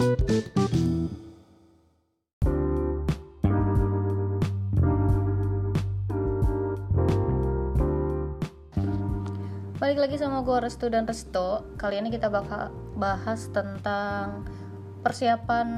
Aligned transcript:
Balik 0.00 0.16
lagi 10.00 10.16
sama 10.16 10.40
gue 10.40 10.56
Restu 10.56 10.88
dan 10.88 11.04
Resto. 11.04 11.68
Kali 11.76 12.00
ini 12.00 12.08
kita 12.08 12.32
bakal 12.32 12.72
bahas 12.96 13.52
tentang 13.52 14.48
persiapan 15.04 15.68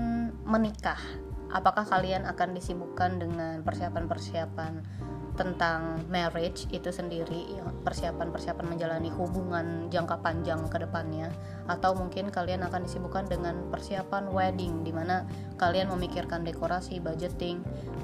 menikah. 0.47 1.03
Apakah 1.51 1.83
kalian 1.83 2.23
akan 2.31 2.55
disibukkan 2.55 3.19
dengan 3.19 3.67
persiapan-persiapan 3.67 4.87
tentang 5.33 6.05
marriage 6.13 6.69
itu 6.69 6.93
sendiri 6.93 7.57
ya, 7.57 7.65
Persiapan-persiapan 7.85 8.67
menjalani 8.69 9.09
hubungan 9.09 9.89
jangka 9.89 10.21
panjang 10.21 10.61
ke 10.69 10.77
depannya 10.83 11.33
Atau 11.65 11.97
mungkin 11.97 12.29
kalian 12.29 12.65
akan 12.69 12.85
disibukkan 12.85 13.29
dengan 13.33 13.73
persiapan 13.73 14.29
wedding 14.29 14.85
Di 14.85 14.93
mana 14.93 15.25
kalian 15.57 15.89
memikirkan 15.95 16.45
dekorasi, 16.45 16.99
budgeting, 16.99 17.63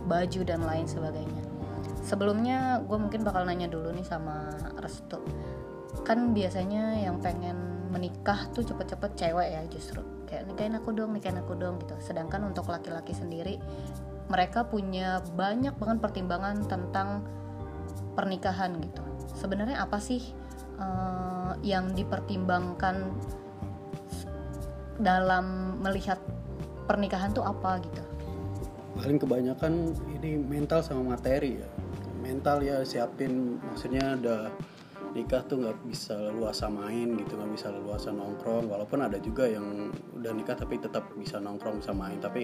baju 0.09 0.41
dan 0.47 0.65
lain 0.65 0.87
sebagainya. 0.89 1.45
Sebelumnya 2.03 2.80
gue 2.87 2.97
mungkin 2.97 3.20
bakal 3.27 3.45
nanya 3.45 3.69
dulu 3.69 3.92
nih 3.92 4.06
sama 4.06 4.48
Restu. 4.81 5.20
Kan 6.06 6.33
biasanya 6.33 6.97
yang 6.97 7.20
pengen 7.20 7.91
menikah 7.92 8.48
tuh 8.53 8.65
cepet-cepet 8.65 9.12
cewek 9.19 9.48
ya 9.53 9.62
justru. 9.69 10.01
Kayak 10.25 10.48
nikahin 10.48 10.77
aku 10.81 10.92
dong 10.97 11.12
nikahin 11.12 11.41
aku 11.41 11.53
dong 11.59 11.81
gitu. 11.84 11.97
Sedangkan 12.01 12.45
untuk 12.48 12.69
laki-laki 12.69 13.12
sendiri 13.12 13.61
mereka 14.29 14.69
punya 14.69 15.25
banyak 15.35 15.73
banget 15.81 15.99
pertimbangan 16.05 16.65
tentang 16.69 17.25
pernikahan 18.13 18.77
gitu. 18.85 19.03
Sebenarnya 19.33 19.81
apa 19.81 19.97
sih 19.99 20.21
uh, 20.77 21.57
yang 21.65 21.97
dipertimbangkan 21.97 23.09
dalam 24.99 25.79
melihat 25.81 26.19
pernikahan 26.85 27.33
tuh 27.33 27.47
apa 27.47 27.81
gitu? 27.81 28.03
Paling 28.99 29.19
kebanyakan 29.23 29.95
ini 30.19 30.37
mental 30.42 30.83
sama 30.83 31.17
materi 31.17 31.63
ya. 31.63 31.70
Mental 32.19 32.61
ya 32.61 32.83
siapin. 32.83 33.63
Maksudnya 33.63 34.19
ada 34.19 34.51
nikah 35.15 35.41
tuh 35.47 35.65
nggak 35.65 35.79
bisa 35.89 36.19
leluasa 36.19 36.69
main 36.69 37.17
gitu 37.17 37.39
nggak 37.39 37.53
bisa 37.55 37.70
leluasa 37.70 38.11
nongkrong. 38.11 38.67
Walaupun 38.67 39.07
ada 39.07 39.23
juga 39.23 39.47
yang 39.47 39.95
udah 40.19 40.33
nikah 40.35 40.59
tapi 40.59 40.83
tetap 40.83 41.07
bisa 41.15 41.39
nongkrong 41.39 41.79
bisa 41.79 41.95
main. 41.95 42.19
Tapi 42.19 42.42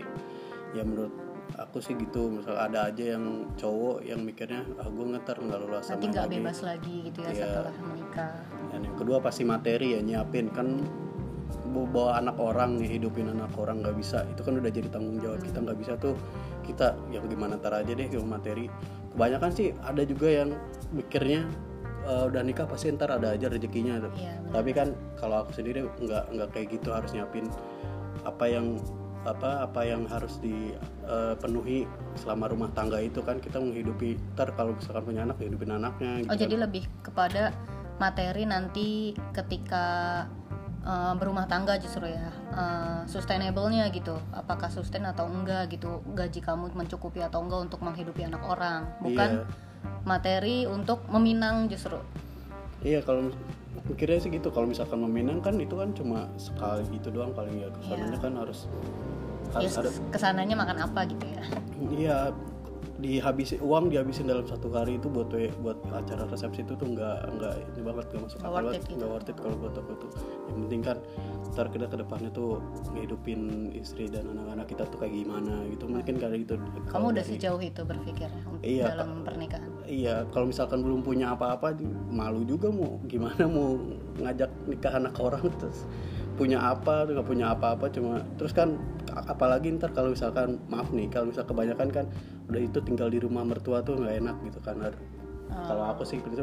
ya 0.78 0.86
menurut 0.86 1.33
aku 1.54 1.78
sih 1.78 1.94
gitu 1.94 2.28
misal 2.32 2.56
ada 2.56 2.88
aja 2.88 3.14
yang 3.14 3.46
cowok 3.54 4.02
yang 4.02 4.20
mikirnya 4.20 4.66
ah 4.76 4.88
gue 4.88 5.06
ngetar 5.06 5.38
nggak 5.38 5.60
nanti 5.62 5.94
main 6.02 6.10
nggak 6.10 6.28
bebas 6.32 6.58
lagi 6.62 6.94
gitu 7.06 7.18
ya 7.22 7.30
Iya. 7.30 7.44
setelah 7.46 7.74
menikah. 7.80 8.32
Dan 8.74 8.80
yang 8.82 8.96
kedua 8.96 9.18
pasti 9.20 9.42
materi 9.42 9.94
ya 9.94 10.00
nyiapin. 10.00 10.50
Kan 10.50 10.82
bawa- 11.70 12.18
anak 12.18 12.38
orang 12.38 12.78
nih 12.78 12.98
hidupin 12.98 13.28
anak 13.28 13.54
orang 13.54 13.82
nggak 13.82 13.94
bisa. 13.94 14.26
Itu 14.26 14.42
kan 14.42 14.58
udah 14.58 14.70
jadi 14.70 14.88
tanggung 14.88 15.18
jawab 15.18 15.40
kita 15.40 15.58
nggak 15.60 15.78
bisa 15.78 15.92
tuh 15.96 16.14
kita 16.62 16.94
ya 17.08 17.22
gimana 17.22 17.54
ntar 17.54 17.74
aja 17.76 17.92
deh 17.92 18.06
kalau 18.06 18.26
materi. 18.26 18.66
Kebanyakan 19.14 19.50
sih 19.50 19.70
ada 19.78 20.02
juga 20.02 20.26
yang 20.26 20.50
mikirnya 20.90 21.46
"Eh, 22.04 22.24
udah 22.26 22.42
nikah 22.42 22.66
pasti 22.66 22.90
ntar 22.90 23.10
ada 23.10 23.32
aja 23.32 23.46
rezekinya. 23.46 24.02
Tuh 24.02 24.10
benar. 24.10 24.50
tapi 24.52 24.70
kan 24.70 24.88
kalau 25.14 25.42
aku 25.42 25.50
sendiri 25.52 25.86
nggak 25.98 26.24
nggak 26.30 26.48
kayak 26.50 26.66
gitu 26.72 26.90
harus 26.90 27.10
nyiapin 27.10 27.46
apa 28.22 28.44
yang 28.46 28.78
apa 29.24 29.64
apa 29.64 29.80
yang 29.82 30.04
harus 30.04 30.36
dipenuhi 30.38 31.88
selama 32.14 32.52
rumah 32.52 32.70
tangga 32.72 33.00
itu 33.00 33.24
kan 33.24 33.40
kita 33.40 33.56
menghidupi 33.56 34.20
ntar 34.36 34.52
kalau 34.52 34.76
misalkan 34.76 35.02
punya 35.04 35.24
anak 35.24 35.40
ya 35.40 35.46
hidupin 35.48 35.72
anaknya 35.72 36.10
gitu 36.20 36.28
Oh 36.28 36.36
kan. 36.36 36.42
jadi 36.44 36.54
lebih 36.60 36.84
kepada 37.00 37.42
materi 37.96 38.42
nanti 38.44 38.88
ketika 39.32 39.86
uh, 40.84 41.16
berumah 41.16 41.46
tangga 41.46 41.80
justru 41.80 42.04
ya 42.04 42.28
uh, 42.52 43.00
sustainable-nya 43.06 43.88
gitu 43.90 44.12
apakah 44.30 44.68
sustain 44.68 45.06
atau 45.06 45.24
enggak 45.24 45.72
gitu 45.72 46.04
gaji 46.12 46.44
kamu 46.44 46.74
mencukupi 46.74 47.24
atau 47.24 47.40
enggak 47.40 47.72
untuk 47.72 47.80
menghidupi 47.80 48.24
anak 48.24 48.44
orang 48.44 48.84
bukan 49.00 49.40
Iya. 49.40 50.02
materi 50.04 50.68
untuk 50.68 51.00
meminang 51.08 51.68
justru 51.68 51.96
Iya 52.84 53.00
kalau 53.00 53.32
mikirnya 53.84 54.18
sih 54.22 54.30
gitu 54.32 54.48
kalau 54.54 54.70
misalkan 54.70 55.02
meminang 55.02 55.42
kan 55.42 55.58
itu 55.58 55.74
kan 55.76 55.90
cuma 55.92 56.30
sekali 56.38 56.86
gitu 56.94 57.10
doang 57.10 57.34
paling 57.34 57.58
ya. 57.60 57.68
Ke 57.68 57.80
sananya 57.90 58.18
kan 58.22 58.32
harus 58.38 58.58
ya 59.54 59.70
harus 59.70 59.76
ada 59.78 59.90
ke 60.10 60.18
sananya 60.18 60.54
makan 60.56 60.78
apa 60.86 61.00
gitu 61.10 61.24
ya? 61.28 61.42
Iya 61.94 62.18
dihabisin 63.04 63.60
uang 63.60 63.92
dihabisin 63.92 64.24
dalam 64.24 64.48
satu 64.48 64.72
hari 64.72 64.96
itu 64.96 65.12
buat 65.12 65.28
buat 65.60 65.76
acara 65.92 66.24
resepsi 66.24 66.64
itu 66.64 66.72
tuh 66.72 66.88
nggak 66.88 67.36
nggak 67.36 67.54
ini 67.76 67.80
banget 67.84 68.04
nggak 68.08 68.22
masuk 68.24 68.38
akal 68.40 68.48
worth 68.48 68.64
banget 68.64 68.80
it. 68.80 68.96
nggak 68.96 69.10
worth 69.12 69.28
it 69.28 69.36
kalau 69.36 69.56
buat 69.60 69.74
aku 69.76 69.92
tuh 70.00 70.10
yang 70.48 70.56
penting 70.64 70.80
kan 70.80 70.96
ntar 71.52 71.66
kita 71.68 71.86
ke 71.86 71.96
depannya 72.00 72.30
tuh 72.32 72.58
ngehidupin 72.96 73.40
istri 73.76 74.08
dan 74.08 74.26
anak-anak 74.32 74.66
kita 74.66 74.88
tuh 74.90 74.98
kayak 74.98 75.14
gimana 75.22 75.62
gitu. 75.70 75.86
Mungkin 75.86 76.14
kayak 76.18 76.34
gitu. 76.42 76.54
Kamu 76.90 77.14
udah 77.14 77.22
dari- 77.22 77.30
sejauh 77.38 77.62
itu 77.62 77.82
berpikirnya 77.86 78.42
untuk 78.50 78.66
Iya, 78.66 78.84
dalam 78.90 79.22
pernikahan? 79.22 79.70
Iya, 79.86 80.14
kalau 80.34 80.50
misalkan 80.50 80.82
belum 80.82 81.06
punya 81.06 81.30
apa-apa, 81.30 81.78
malu 82.10 82.42
juga 82.42 82.74
mau 82.74 82.98
gimana 83.06 83.46
mau 83.46 83.78
ngajak 84.18 84.50
nikah 84.66 84.98
anak 84.98 85.14
orang 85.22 85.46
terus 85.62 85.86
punya 86.34 86.58
apa, 86.58 87.06
nggak 87.06 87.26
punya 87.26 87.54
apa-apa 87.54 87.86
cuma 87.94 88.22
terus 88.36 88.50
kan 88.50 88.74
apalagi 89.14 89.70
ntar 89.78 89.94
kalau 89.94 90.10
misalkan 90.10 90.58
maaf 90.66 90.90
nih 90.90 91.06
kalau 91.06 91.30
misal 91.30 91.46
kebanyakan 91.46 91.88
kan 91.94 92.04
udah 92.50 92.60
itu 92.60 92.78
tinggal 92.82 93.06
di 93.08 93.22
rumah 93.22 93.46
mertua 93.46 93.80
tuh 93.80 93.98
nggak 93.98 94.14
enak 94.20 94.36
gitu 94.50 94.58
kan. 94.60 94.76
Kalau 95.54 95.86
aku 95.86 96.02
sih 96.02 96.18
prinsip 96.18 96.42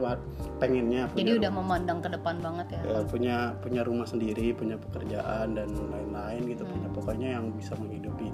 pengennya 0.56 1.12
punya 1.12 1.19
jadi 1.19 1.31
udah 1.44 1.52
memandang 1.52 2.00
ke 2.00 2.07
depan 2.07 2.40
banget 2.40 2.79
ya 2.79 2.81
ya, 2.88 3.00
punya 3.03 3.35
punya 3.59 3.81
rumah 3.84 4.07
sendiri, 4.07 4.56
punya 4.56 4.79
pekerjaan 4.79 5.52
dan 5.52 5.68
lain-lain 5.68 6.47
gitu, 6.47 6.63
punya 6.63 6.88
Hmm. 6.88 6.96
pokoknya 6.96 7.28
yang 7.35 7.52
bisa 7.52 7.75
menghidupi 7.75 8.31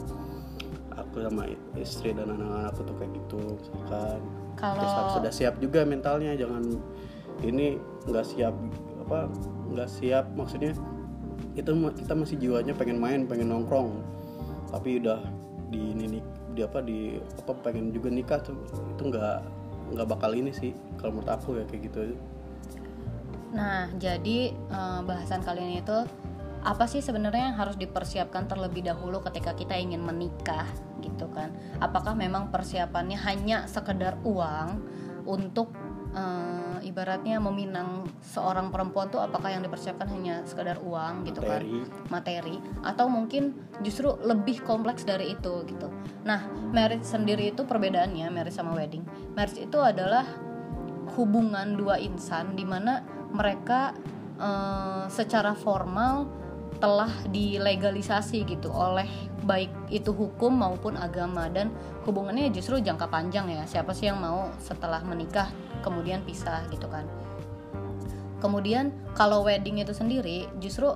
aku 0.93 1.25
sama 1.25 1.49
istri 1.77 2.13
dan 2.13 2.29
anak-anakku 2.29 2.81
tuh 2.85 2.95
kayak 2.97 3.11
gitu 3.17 3.41
misalkan 3.57 4.19
Kalau- 4.57 4.81
terus 4.81 4.93
harus 4.93 5.13
sudah 5.17 5.33
siap 5.33 5.55
juga 5.57 5.81
mentalnya 5.85 6.33
jangan 6.37 6.61
ini 7.41 7.77
nggak 8.05 8.25
siap 8.25 8.53
apa 9.01 9.29
nggak 9.73 9.89
siap 9.89 10.25
maksudnya 10.33 10.73
ma- 11.73 11.95
kita 11.95 12.13
masih 12.13 12.35
jiwanya 12.37 12.73
pengen 12.77 12.97
main 13.01 13.25
pengen 13.25 13.49
nongkrong. 13.49 14.01
Tapi 14.69 14.99
udah 15.01 15.23
di 15.71 15.81
ini 15.95 16.19
di 16.53 16.61
apa 16.65 16.81
di 16.81 17.17
apa 17.17 17.53
pengen 17.63 17.89
juga 17.95 18.11
nikah 18.11 18.39
tuh. 18.43 18.57
Itu 18.97 19.09
nggak 19.09 19.37
nggak 19.95 20.07
bakal 20.07 20.35
ini 20.35 20.51
sih 20.51 20.75
kalau 20.99 21.19
menurut 21.19 21.31
aku 21.31 21.49
ya 21.59 21.63
kayak 21.69 21.81
gitu 21.87 21.99
Nah, 23.55 23.87
jadi 23.95 24.51
eh, 24.51 24.99
bahasan 25.07 25.39
kali 25.41 25.63
ini 25.63 25.79
itu 25.79 25.97
apa 26.67 26.83
sih 26.83 26.99
sebenarnya 26.99 27.53
yang 27.53 27.57
harus 27.57 27.79
dipersiapkan 27.79 28.49
terlebih 28.49 28.83
dahulu 28.83 29.23
ketika 29.23 29.55
kita 29.55 29.79
ingin 29.79 30.03
menikah 30.03 30.67
gitu 30.99 31.31
kan? 31.31 31.55
Apakah 31.79 32.11
memang 32.11 32.51
persiapannya 32.51 33.15
hanya 33.23 33.63
sekedar 33.71 34.19
uang 34.27 34.83
untuk 35.23 35.71
eh, 36.17 36.77
ibaratnya 36.89 37.37
meminang 37.37 38.09
seorang 38.25 38.73
perempuan 38.73 39.13
tuh 39.13 39.21
apakah 39.21 39.53
yang 39.53 39.61
dipersiapkan 39.61 40.09
hanya 40.09 40.41
sekedar 40.49 40.81
uang 40.81 41.29
gitu 41.29 41.45
kan? 41.45 41.61
Materi. 42.09 42.57
atau 42.81 43.05
mungkin 43.11 43.53
justru 43.85 44.17
lebih 44.25 44.65
kompleks 44.65 45.05
dari 45.05 45.37
itu 45.37 45.61
gitu. 45.69 45.93
Nah, 46.25 46.49
marriage 46.73 47.05
sendiri 47.05 47.53
itu 47.53 47.67
perbedaannya 47.67 48.27
marriage 48.33 48.57
sama 48.57 48.73
wedding. 48.73 49.05
Marriage 49.37 49.61
itu 49.61 49.77
adalah 49.77 50.25
hubungan 51.15 51.77
dua 51.77 52.01
insan 52.01 52.57
di 52.57 52.65
mana 52.65 53.05
mereka 53.31 53.93
eh, 54.39 55.05
secara 55.11 55.53
formal 55.53 56.47
telah 56.77 57.09
dilegalisasi 57.33 58.45
gitu 58.45 58.69
oleh 58.69 59.09
baik 59.49 59.71
itu 59.89 60.13
hukum 60.13 60.53
maupun 60.61 60.93
agama 60.93 61.49
dan 61.49 61.73
hubungannya 62.05 62.53
justru 62.53 62.77
jangka 62.77 63.09
panjang 63.09 63.49
ya. 63.49 63.63
Siapa 63.65 63.97
sih 63.97 64.09
yang 64.09 64.21
mau 64.21 64.51
setelah 64.61 65.01
menikah 65.01 65.49
kemudian 65.87 66.19
pisah 66.27 66.67
gitu 66.67 66.91
kan? 66.91 67.07
Kemudian 68.43 68.91
kalau 69.15 69.47
wedding 69.47 69.79
itu 69.79 69.95
sendiri 69.95 70.51
justru 70.59 70.91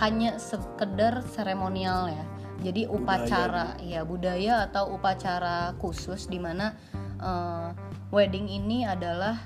hanya 0.00 0.40
sekedar 0.40 1.22
seremonial 1.28 2.08
ya. 2.08 2.24
Jadi 2.60 2.84
upacara 2.88 3.76
ya 3.80 4.04
budaya 4.04 4.68
atau 4.68 4.96
upacara 4.96 5.72
khusus 5.80 6.28
di 6.28 6.36
mana 6.36 6.76
eh, 7.20 7.68
wedding 8.12 8.50
ini 8.50 8.84
adalah 8.84 9.38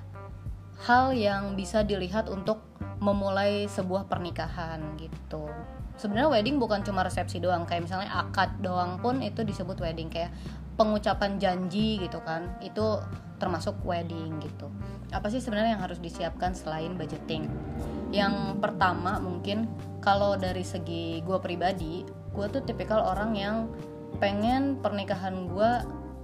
hal 0.82 1.14
yang 1.14 1.54
bisa 1.54 1.86
dilihat 1.86 2.26
untuk 2.26 2.60
memulai 2.98 3.70
sebuah 3.70 4.08
pernikahan 4.08 4.96
gitu. 4.98 5.46
Sebenarnya 5.94 6.32
wedding 6.32 6.58
bukan 6.58 6.82
cuma 6.82 7.06
resepsi 7.06 7.38
doang, 7.38 7.62
kayak 7.68 7.86
misalnya 7.86 8.10
akad 8.10 8.50
doang 8.58 8.98
pun 8.98 9.22
itu 9.22 9.46
disebut 9.46 9.78
wedding 9.78 10.10
kayak 10.10 10.34
pengucapan 10.74 11.38
janji 11.38 12.02
gitu 12.02 12.18
kan. 12.26 12.50
Itu 12.58 12.98
termasuk 13.38 13.74
wedding 13.82 14.38
gitu. 14.42 14.70
Apa 15.10 15.30
sih 15.30 15.42
sebenarnya 15.42 15.78
yang 15.78 15.84
harus 15.84 15.98
disiapkan 15.98 16.54
selain 16.54 16.94
budgeting? 16.94 17.50
Yang 18.14 18.58
pertama 18.62 19.18
mungkin 19.18 19.66
kalau 19.98 20.38
dari 20.38 20.62
segi 20.62 21.22
gue 21.24 21.38
pribadi, 21.42 22.06
gue 22.06 22.46
tuh 22.50 22.62
tipikal 22.62 23.02
orang 23.02 23.32
yang 23.34 23.56
pengen 24.22 24.78
pernikahan 24.78 25.50
gue 25.50 25.70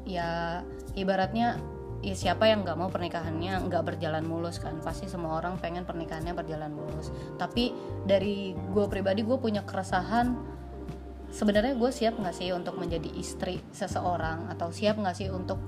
ya 0.06 0.62
ibaratnya 0.94 1.58
ya 2.00 2.16
siapa 2.16 2.48
yang 2.48 2.64
nggak 2.64 2.78
mau 2.80 2.88
pernikahannya 2.88 3.68
nggak 3.68 3.84
berjalan 3.84 4.24
mulus 4.24 4.56
kan 4.56 4.80
pasti 4.80 5.04
semua 5.04 5.36
orang 5.36 5.60
pengen 5.60 5.84
pernikahannya 5.84 6.32
berjalan 6.32 6.72
mulus 6.72 7.12
tapi 7.36 7.76
dari 8.08 8.56
gue 8.56 8.86
pribadi 8.88 9.20
gue 9.20 9.36
punya 9.36 9.68
keresahan 9.68 10.32
sebenarnya 11.28 11.76
gue 11.76 11.90
siap 11.92 12.16
nggak 12.16 12.34
sih 12.34 12.50
untuk 12.56 12.80
menjadi 12.80 13.10
istri 13.20 13.60
seseorang 13.70 14.48
atau 14.48 14.72
siap 14.72 14.96
nggak 14.96 15.12
sih 15.12 15.28
untuk 15.28 15.60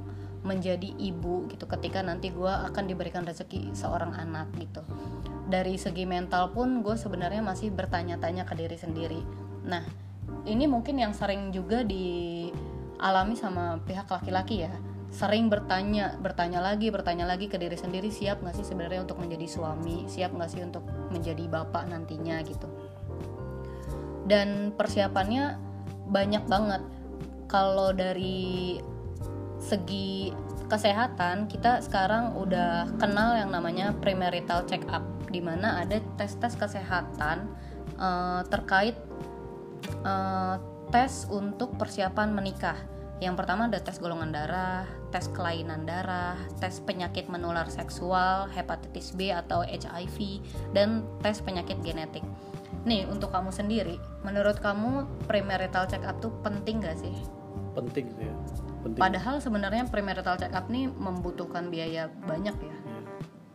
menjadi 0.43 0.91
ibu 0.99 1.47
gitu 1.47 1.71
ketika 1.71 2.03
nanti 2.03 2.35
gue 2.35 2.51
akan 2.51 2.91
diberikan 2.91 3.23
rezeki 3.23 3.71
seorang 3.75 4.11
anak 4.15 4.51
gitu. 4.59 4.83
Dari 5.47 5.79
segi 5.79 6.03
mental 6.03 6.51
pun 6.51 6.83
gue 6.83 6.99
sebenarnya 6.99 7.43
masih 7.43 7.71
bertanya-tanya 7.71 8.43
ke 8.43 8.55
diri 8.59 8.75
sendiri. 8.75 9.21
Nah 9.67 9.87
ini 10.43 10.67
mungkin 10.67 10.99
yang 10.99 11.15
sering 11.15 11.55
juga 11.55 11.87
dialami 11.87 13.35
sama 13.39 13.79
pihak 13.87 14.11
laki-laki 14.11 14.67
ya. 14.67 14.75
Sering 15.13 15.53
bertanya 15.53 16.17
bertanya 16.19 16.59
lagi 16.65 16.89
bertanya 16.89 17.29
lagi 17.29 17.47
ke 17.47 17.61
diri 17.61 17.77
sendiri 17.77 18.09
siap 18.09 18.43
nggak 18.43 18.57
sih 18.59 18.67
sebenarnya 18.67 19.07
untuk 19.07 19.23
menjadi 19.23 19.47
suami? 19.47 20.11
Siap 20.11 20.35
nggak 20.35 20.51
sih 20.51 20.63
untuk 20.65 20.83
menjadi 21.15 21.47
bapak 21.47 21.87
nantinya 21.87 22.43
gitu? 22.43 22.67
Dan 24.27 24.75
persiapannya 24.75 25.61
banyak 26.11 26.45
banget. 26.51 26.83
Kalau 27.47 27.93
dari 27.93 28.81
segi 29.63 30.35
kesehatan 30.67 31.47
kita 31.47 31.79
sekarang 31.85 32.35
udah 32.35 32.91
kenal 32.99 33.39
yang 33.39 33.55
namanya 33.55 33.95
premarital 33.95 34.67
check 34.67 34.83
up 34.91 35.05
di 35.31 35.39
mana 35.39 35.87
ada 35.87 36.03
tes-tes 36.19 36.59
kesehatan 36.59 37.47
uh, 37.97 38.43
terkait 38.51 38.99
uh, 40.03 40.59
tes 40.91 41.31
untuk 41.31 41.79
persiapan 41.79 42.35
menikah 42.35 42.77
yang 43.23 43.39
pertama 43.39 43.71
ada 43.71 43.79
tes 43.79 44.03
golongan 44.03 44.35
darah, 44.35 44.83
tes 45.15 45.31
kelainan 45.31 45.87
darah, 45.87 46.35
tes 46.59 46.83
penyakit 46.83 47.31
menular 47.31 47.71
seksual, 47.71 48.51
hepatitis 48.51 49.15
B 49.15 49.31
atau 49.31 49.63
HIV, 49.63 50.43
dan 50.75 51.07
tes 51.23 51.39
penyakit 51.39 51.79
genetik. 51.87 52.27
Nih 52.83 53.07
untuk 53.07 53.31
kamu 53.31 53.55
sendiri, 53.55 53.95
menurut 54.27 54.59
kamu 54.59 55.07
premarital 55.31 55.87
check 55.87 56.03
up 56.03 56.19
tuh 56.19 56.35
penting 56.43 56.83
gak 56.83 56.99
sih? 56.99 57.15
Penting 57.79 58.11
sih 58.11 58.27
ya. 58.27 58.35
Penting. 58.83 59.01
Padahal 59.01 59.39
sebenarnya 59.39 59.87
premarital 59.87 60.37
check 60.39 60.53
up 60.53 60.67
nih 60.67 60.91
membutuhkan 60.91 61.71
biaya 61.71 62.11
banyak 62.27 62.55
ya. 62.59 62.77
Iya. 62.77 63.01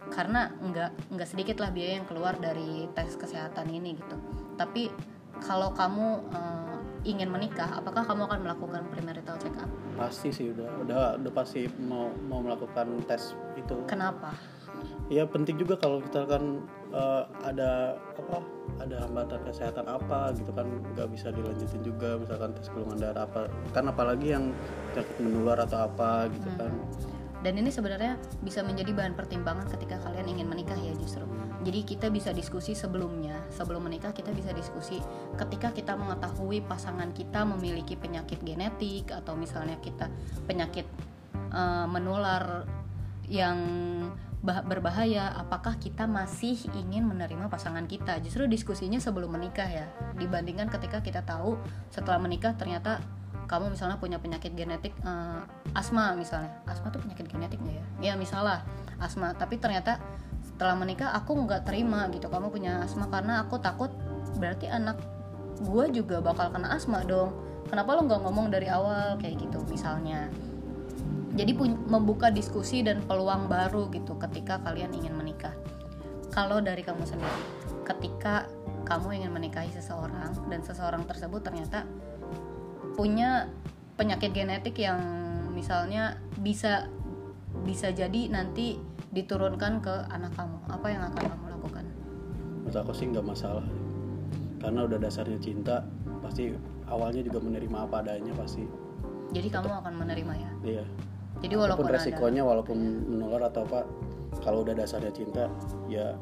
Karena 0.07 0.51
nggak 0.63 1.13
nggak 1.13 1.27
sedikit 1.27 1.59
lah 1.59 1.69
biaya 1.75 1.99
yang 1.99 2.07
keluar 2.07 2.39
dari 2.39 2.87
tes 2.95 3.13
kesehatan 3.19 3.67
ini 3.67 3.99
gitu. 3.99 4.15
Tapi 4.55 4.89
kalau 5.43 5.75
kamu 5.75 6.31
uh, 6.33 6.79
ingin 7.05 7.29
menikah, 7.29 7.77
apakah 7.77 8.01
kamu 8.07 8.25
akan 8.25 8.39
melakukan 8.41 8.83
premarital 8.89 9.35
check 9.37 9.53
up? 9.59 9.69
Pasti 9.99 10.31
sih 10.31 10.55
udah 10.55 10.69
udah 10.87 10.99
udah 11.21 11.31
pasti 11.35 11.67
mau 11.83 12.09
mau 12.25 12.39
melakukan 12.39 12.87
tes 13.05 13.35
itu. 13.59 13.77
Kenapa? 13.85 14.33
ya 15.07 15.23
penting 15.23 15.55
juga 15.55 15.79
kalau 15.79 16.03
kita 16.03 16.27
kan 16.27 16.61
uh, 16.93 17.23
ada 17.43 17.95
apa 18.15 18.37
ada 18.77 18.95
hambatan 19.03 19.39
kesehatan 19.47 19.85
apa 19.89 20.31
gitu 20.37 20.51
kan 20.53 20.67
nggak 20.93 21.09
bisa 21.09 21.33
dilanjutin 21.33 21.81
juga 21.81 22.19
misalkan 22.19 22.53
tes 22.53 22.69
golongan 22.71 23.09
darah 23.09 23.23
apa 23.25 23.49
kan 23.73 23.89
apalagi 23.89 24.37
yang 24.37 24.53
penyakit 24.93 25.17
menular 25.19 25.57
atau 25.63 25.87
apa 25.89 26.29
gitu 26.31 26.49
Hmm. 26.53 26.59
kan 26.59 26.73
Dan 27.45 27.53
ini 27.53 27.69
sebenarnya 27.69 28.17
bisa 28.41 28.65
menjadi 28.65 28.97
bahan 28.97 29.13
pertimbangan 29.13 29.69
ketika 29.69 30.01
kalian 30.01 30.25
ingin 30.25 30.49
menikah 30.49 30.73
ya 30.73 30.89
justru. 30.97 31.21
Jadi 31.61 31.85
kita 31.85 32.09
bisa 32.09 32.33
diskusi 32.33 32.73
sebelumnya, 32.73 33.37
sebelum 33.53 33.85
menikah 33.85 34.09
kita 34.09 34.33
bisa 34.33 34.49
diskusi 34.57 34.97
ketika 35.37 35.69
kita 35.69 35.93
mengetahui 35.93 36.65
pasangan 36.65 37.13
kita 37.13 37.45
memiliki 37.45 37.93
penyakit 37.93 38.41
genetik 38.41 39.13
atau 39.13 39.37
misalnya 39.37 39.77
kita 39.77 40.09
penyakit 40.49 40.89
eh, 41.53 41.85
menular 41.85 42.65
yang 43.29 43.59
berbahaya, 44.43 45.33
apakah 45.33 45.81
kita 45.81 46.05
masih 46.05 46.55
ingin 46.77 47.09
menerima 47.09 47.49
pasangan 47.49 47.89
kita? 47.89 48.21
Justru 48.21 48.45
diskusinya 48.45 49.01
sebelum 49.01 49.33
menikah 49.33 49.65
ya, 49.65 49.89
dibandingkan 50.15 50.69
ketika 50.69 51.01
kita 51.01 51.25
tahu 51.25 51.57
setelah 51.89 52.21
menikah 52.21 52.53
ternyata 52.53 53.01
kamu 53.47 53.73
misalnya 53.73 53.97
punya 53.97 54.19
penyakit 54.19 54.53
genetik 54.53 54.93
eh, 55.01 55.41
asma 55.73 56.13
misalnya, 56.13 56.53
asma 56.69 56.93
tuh 56.93 57.01
penyakit 57.01 57.25
genetik 57.31 57.57
nggak 57.63 57.75
ya? 57.75 57.85
Ya 57.99 58.13
misalnya 58.13 58.61
asma, 59.01 59.33
tapi 59.33 59.57
ternyata 59.57 59.97
setelah 60.45 60.77
menikah 60.77 61.17
aku 61.17 61.33
nggak 61.33 61.65
terima 61.65 62.05
gitu, 62.13 62.29
kamu 62.29 62.53
punya 62.53 62.85
asma 62.85 63.09
karena 63.09 63.41
aku 63.41 63.57
takut 63.57 63.89
berarti 64.37 64.69
anak 64.69 65.01
gue 65.57 65.85
juga 65.89 66.21
bakal 66.21 66.53
kena 66.53 66.77
asma 66.77 67.01
dong. 67.01 67.33
Kenapa 67.67 67.97
lo 67.97 68.05
nggak 68.05 68.21
ngomong 68.23 68.47
dari 68.53 68.69
awal 68.69 69.17
kayak 69.19 69.43
gitu 69.43 69.59
misalnya? 69.67 70.29
Jadi 71.37 71.53
membuka 71.85 72.33
diskusi 72.33 72.81
dan 72.81 73.05
peluang 73.05 73.45
baru 73.45 73.93
gitu 73.93 74.17
ketika 74.17 74.57
kalian 74.65 74.89
ingin 74.97 75.13
menikah. 75.13 75.53
Kalau 76.33 76.57
dari 76.57 76.81
kamu 76.81 77.05
sendiri 77.05 77.41
ketika 77.85 78.49
kamu 78.83 79.21
ingin 79.21 79.31
menikahi 79.31 79.69
seseorang 79.71 80.33
dan 80.49 80.59
seseorang 80.65 81.05
tersebut 81.05 81.39
ternyata 81.39 81.85
punya 82.97 83.47
penyakit 83.95 84.33
genetik 84.33 84.75
yang 84.81 84.99
misalnya 85.53 86.17
bisa 86.41 86.89
bisa 87.63 87.93
jadi 87.93 88.33
nanti 88.33 88.81
diturunkan 89.13 89.79
ke 89.79 89.95
anak 90.09 90.33
kamu 90.35 90.57
apa 90.67 90.87
yang 90.89 91.03
akan 91.05 91.23
kamu 91.31 91.45
lakukan? 91.53 91.85
Menurut 92.65 92.77
aku 92.81 92.91
sih 92.97 93.05
nggak 93.13 93.23
masalah. 93.25 93.65
Karena 94.57 94.89
udah 94.89 94.97
dasarnya 94.97 95.37
cinta 95.37 95.85
pasti 96.19 96.49
awalnya 96.89 97.21
juga 97.21 97.39
menerima 97.45 97.77
apa 97.85 98.01
adanya 98.01 98.33
pasti. 98.33 98.65
Jadi 99.31 99.47
kamu 99.53 99.69
akan 99.69 99.93
menerima 100.01 100.33
ya? 100.33 100.51
Iya 100.65 100.85
jadi 101.41 101.53
walaupun 101.55 101.85
walaupun 101.85 101.85
ada 101.87 101.97
resikonya 102.01 102.41
walaupun 102.43 102.77
menular 103.07 103.41
atau 103.49 103.61
apa 103.65 103.79
kalau 104.41 104.61
udah 104.65 104.73
dasarnya 104.77 105.11
cinta 105.13 105.45
ya 105.89 106.13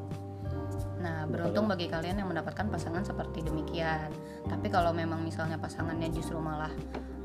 Nah, 0.96 1.22
beruntung 1.28 1.70
bagi 1.70 1.86
kalian 1.86 2.18
yang 2.18 2.26
mendapatkan 2.26 2.66
pasangan 2.66 3.04
seperti 3.06 3.44
demikian. 3.44 4.10
Tapi 4.48 4.66
kalau 4.72 4.90
memang 4.90 5.22
misalnya 5.22 5.54
pasangannya 5.54 6.10
justru 6.10 6.34
malah 6.40 6.72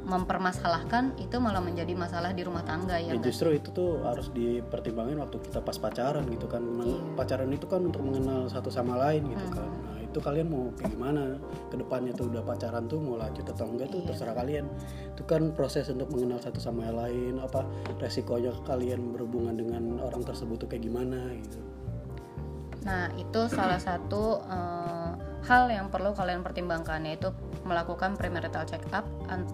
mempermasalahkan, 0.06 1.16
itu 1.18 1.40
malah 1.42 1.64
menjadi 1.64 1.94
masalah 1.96 2.36
di 2.36 2.44
rumah 2.46 2.62
tangga 2.68 3.00
ya. 3.00 3.14
Ya 3.14 3.18
nggak? 3.18 3.26
justru 3.26 3.58
itu 3.58 3.70
tuh 3.74 4.04
harus 4.06 4.30
dipertimbangin 4.34 5.18
waktu 5.24 5.38
kita 5.40 5.64
pas 5.64 5.78
pacaran 5.82 6.26
gitu 6.30 6.46
kan. 6.52 6.62
Iya. 6.62 7.00
Pacaran 7.16 7.50
itu 7.50 7.66
kan 7.66 7.82
untuk 7.86 8.06
mengenal 8.06 8.46
satu 8.52 8.70
sama 8.70 9.00
lain 9.02 9.32
gitu 9.34 9.46
Hmm. 9.50 9.56
kan. 9.56 9.70
Itu 10.12 10.20
kalian 10.20 10.52
mau 10.52 10.68
kayak 10.76 10.92
gimana? 10.92 11.40
Ke 11.72 11.80
depannya 11.80 12.12
tuh 12.12 12.28
udah 12.28 12.44
pacaran 12.44 12.86
tuh 12.92 13.00
mau 13.00 13.16
lanjut 13.16 13.48
atau 13.48 13.64
enggak 13.64 13.88
tuh 13.96 14.04
terserah 14.04 14.36
kalian. 14.36 14.68
Itu 15.16 15.24
kan 15.24 15.56
proses 15.56 15.88
untuk 15.88 16.12
mengenal 16.12 16.44
satu 16.44 16.60
sama 16.60 16.84
yang 16.92 17.00
lain, 17.00 17.34
apa 17.40 17.64
resikonya 18.04 18.52
kalian 18.68 19.16
berhubungan 19.16 19.56
dengan 19.56 20.04
orang 20.04 20.28
tersebut 20.28 20.68
tuh 20.68 20.68
kayak 20.68 20.84
gimana 20.84 21.32
gitu. 21.40 21.60
Nah, 22.84 23.14
itu 23.16 23.42
salah 23.48 23.80
satu 23.80 24.44
eh, 24.44 25.10
hal 25.48 25.72
yang 25.72 25.88
perlu 25.88 26.12
kalian 26.12 26.44
pertimbangkan 26.44 27.08
yaitu 27.08 27.32
melakukan 27.64 28.20
premarital 28.20 28.68
check 28.68 28.84
up 28.92 29.08
an- 29.32 29.48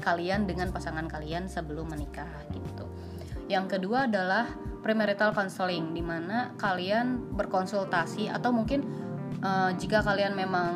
kalian 0.00 0.48
dengan 0.48 0.72
pasangan 0.72 1.10
kalian 1.10 1.50
sebelum 1.50 1.92
menikah 1.92 2.30
gitu. 2.54 2.88
Yang 3.50 3.76
kedua 3.76 4.06
adalah 4.06 4.48
premarital 4.80 5.36
counseling 5.36 5.92
di 5.92 6.00
mana 6.00 6.56
kalian 6.56 7.36
berkonsultasi 7.36 8.32
atau 8.32 8.54
mungkin 8.54 8.80
eh, 9.38 9.70
jika 9.78 10.02
kalian 10.02 10.34
memang 10.34 10.72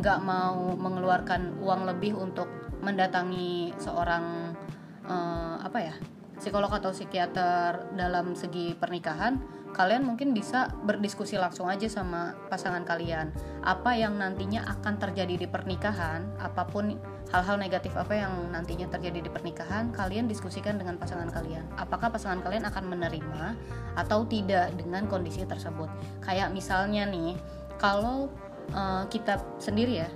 nggak 0.00 0.20
mau 0.22 0.72
mengeluarkan 0.78 1.60
uang 1.60 1.84
lebih 1.84 2.16
untuk 2.16 2.48
mendatangi 2.80 3.76
seorang 3.76 4.56
eh, 5.04 5.56
apa 5.60 5.78
ya 5.78 5.94
psikolog 6.40 6.72
atau 6.72 6.88
psikiater 6.96 7.92
dalam 7.92 8.32
segi 8.32 8.72
pernikahan 8.72 9.60
kalian 9.70 10.02
mungkin 10.02 10.34
bisa 10.34 10.74
berdiskusi 10.82 11.38
langsung 11.38 11.70
aja 11.70 11.86
sama 11.86 12.34
pasangan 12.50 12.82
kalian. 12.82 13.30
Apa 13.62 13.94
yang 13.94 14.18
nantinya 14.18 14.66
akan 14.66 14.98
terjadi 14.98 15.38
di 15.38 15.46
pernikahan 15.46 16.26
apa 16.42 16.66
pun 16.66 16.98
hal-hal 17.30 17.56
negatif 17.56 17.94
apa 17.94 18.18
yang 18.18 18.50
nantinya 18.50 18.90
terjadi 18.90 19.22
di 19.22 19.30
pernikahan 19.30 19.94
kalian 19.94 20.26
diskusikan 20.26 20.76
dengan 20.76 20.98
pasangan 20.98 21.30
kalian. 21.30 21.62
Apakah 21.78 22.10
pasangan 22.10 22.42
kalian 22.42 22.66
akan 22.66 22.84
menerima 22.90 23.54
atau 23.94 24.26
tidak 24.26 24.74
dengan 24.74 25.06
kondisi 25.06 25.46
tersebut? 25.46 25.86
Kayak 26.18 26.50
misalnya 26.50 27.06
nih 27.06 27.38
kalau 27.80 28.28
eh, 28.70 29.02
kita 29.08 29.40
sendiri 29.56 30.04
ya 30.04 30.08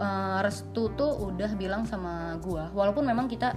eh, 0.00 0.38
restu 0.40 0.88
tuh 0.96 1.12
udah 1.28 1.52
bilang 1.54 1.84
sama 1.84 2.40
gua. 2.40 2.72
Walaupun 2.72 3.04
memang 3.04 3.28
kita 3.28 3.52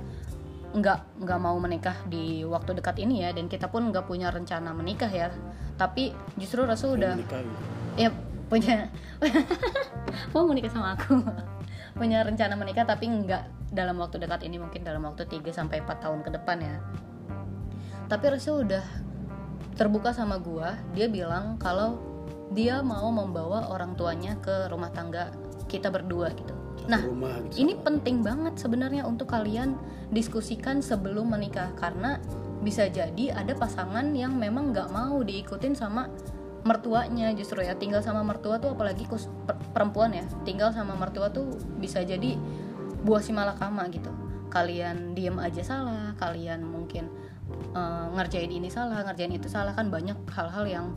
nggak 0.70 1.26
nggak 1.26 1.40
mau 1.42 1.58
menikah 1.58 1.98
di 2.06 2.46
waktu 2.46 2.78
dekat 2.78 3.02
ini 3.02 3.26
ya 3.26 3.34
dan 3.34 3.50
kita 3.50 3.74
pun 3.74 3.90
nggak 3.90 4.06
punya 4.06 4.30
rencana 4.30 4.76
menikah 4.76 5.10
ya. 5.10 5.32
Tapi 5.80 6.12
justru 6.36 6.68
restu 6.68 6.94
udah 7.00 7.16
Menikah 7.16 7.42
ya 7.96 8.12
punya 8.52 8.92
mau 10.36 10.44
menikah 10.46 10.70
sama 10.70 11.00
aku. 11.00 11.24
Punya 11.96 12.22
rencana 12.22 12.54
menikah 12.60 12.86
tapi 12.86 13.08
nggak 13.08 13.72
dalam 13.74 13.98
waktu 14.02 14.18
dekat 14.18 14.46
ini 14.46 14.58
mungkin 14.58 14.82
dalam 14.82 15.06
waktu 15.06 15.30
3 15.30 15.46
sampai 15.54 15.86
4 15.86 16.04
tahun 16.04 16.20
ke 16.26 16.30
depan 16.42 16.58
ya. 16.60 16.76
Tapi 18.10 18.26
Restu 18.34 18.66
udah 18.66 18.82
terbuka 19.78 20.10
sama 20.10 20.42
gua. 20.42 20.74
Dia 20.98 21.06
bilang 21.06 21.62
kalau 21.62 22.09
dia 22.50 22.82
mau 22.82 23.14
membawa 23.14 23.70
orang 23.70 23.94
tuanya 23.94 24.34
ke 24.42 24.70
rumah 24.74 24.90
tangga 24.90 25.30
kita 25.70 25.94
berdua 25.94 26.34
gitu. 26.34 26.54
Satu 26.82 26.90
nah 26.90 27.02
rumah 27.06 27.38
gitu. 27.46 27.62
ini 27.62 27.74
penting 27.78 28.26
banget 28.26 28.58
sebenarnya 28.58 29.06
untuk 29.06 29.30
kalian 29.30 29.78
diskusikan 30.10 30.82
sebelum 30.82 31.30
menikah 31.30 31.70
karena 31.78 32.18
bisa 32.66 32.90
jadi 32.90 33.38
ada 33.38 33.54
pasangan 33.56 34.12
yang 34.18 34.36
memang 34.36 34.74
nggak 34.74 34.90
mau 34.90 35.22
diikutin 35.22 35.78
sama 35.78 36.10
mertuanya 36.66 37.32
justru 37.38 37.64
ya. 37.64 37.78
Tinggal 37.78 38.04
sama 38.04 38.26
mertua 38.26 38.60
tuh 38.60 38.76
apalagi 38.76 39.08
kus, 39.08 39.32
per- 39.48 39.62
perempuan 39.72 40.12
ya. 40.12 40.26
Tinggal 40.44 40.74
sama 40.76 40.98
mertua 40.98 41.32
tuh 41.32 41.48
bisa 41.80 42.04
jadi 42.04 42.36
buah 43.06 43.24
si 43.24 43.32
malakama 43.32 43.88
gitu. 43.94 44.12
Kalian 44.50 45.14
diem 45.14 45.38
aja 45.38 45.62
salah 45.62 46.18
kalian 46.18 46.66
mungkin 46.66 47.08
eh, 47.78 48.06
ngerjain 48.18 48.50
ini 48.50 48.68
salah 48.68 49.06
ngerjain 49.06 49.32
itu 49.32 49.48
salah 49.48 49.78
kan 49.78 49.88
banyak 49.94 50.18
hal-hal 50.34 50.66
yang 50.66 50.88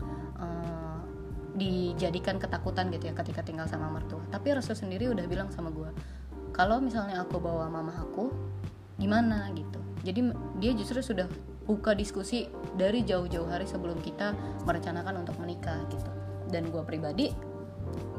dijadikan 1.52 2.40
ketakutan 2.40 2.88
gitu 2.88 3.12
ya 3.12 3.14
ketika 3.16 3.44
tinggal 3.44 3.68
sama 3.68 3.92
mertua. 3.92 4.24
Tapi 4.32 4.56
Rasul 4.56 4.76
sendiri 4.76 5.08
udah 5.12 5.24
bilang 5.28 5.52
sama 5.52 5.68
gue 5.68 5.90
kalau 6.52 6.84
misalnya 6.84 7.24
aku 7.24 7.40
bawa 7.40 7.66
mama 7.72 7.96
aku 7.96 8.28
gimana 9.00 9.48
gitu? 9.56 9.80
Jadi 10.04 10.20
dia 10.60 10.72
justru 10.76 11.00
sudah 11.00 11.26
buka 11.64 11.96
diskusi 11.96 12.46
dari 12.76 13.00
jauh-jauh 13.02 13.48
hari 13.48 13.64
sebelum 13.64 13.98
kita 14.04 14.36
merencanakan 14.68 15.24
untuk 15.24 15.40
menikah 15.40 15.80
gitu. 15.88 16.12
Dan 16.52 16.68
gue 16.68 16.84
pribadi 16.84 17.32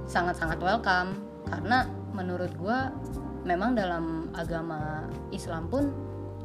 sangat-sangat 0.09 0.59
welcome 0.59 1.13
karena 1.47 1.85
menurut 2.11 2.49
gue 2.57 2.79
memang 3.45 3.77
dalam 3.77 4.33
agama 4.33 5.05
Islam 5.29 5.69
pun 5.69 5.93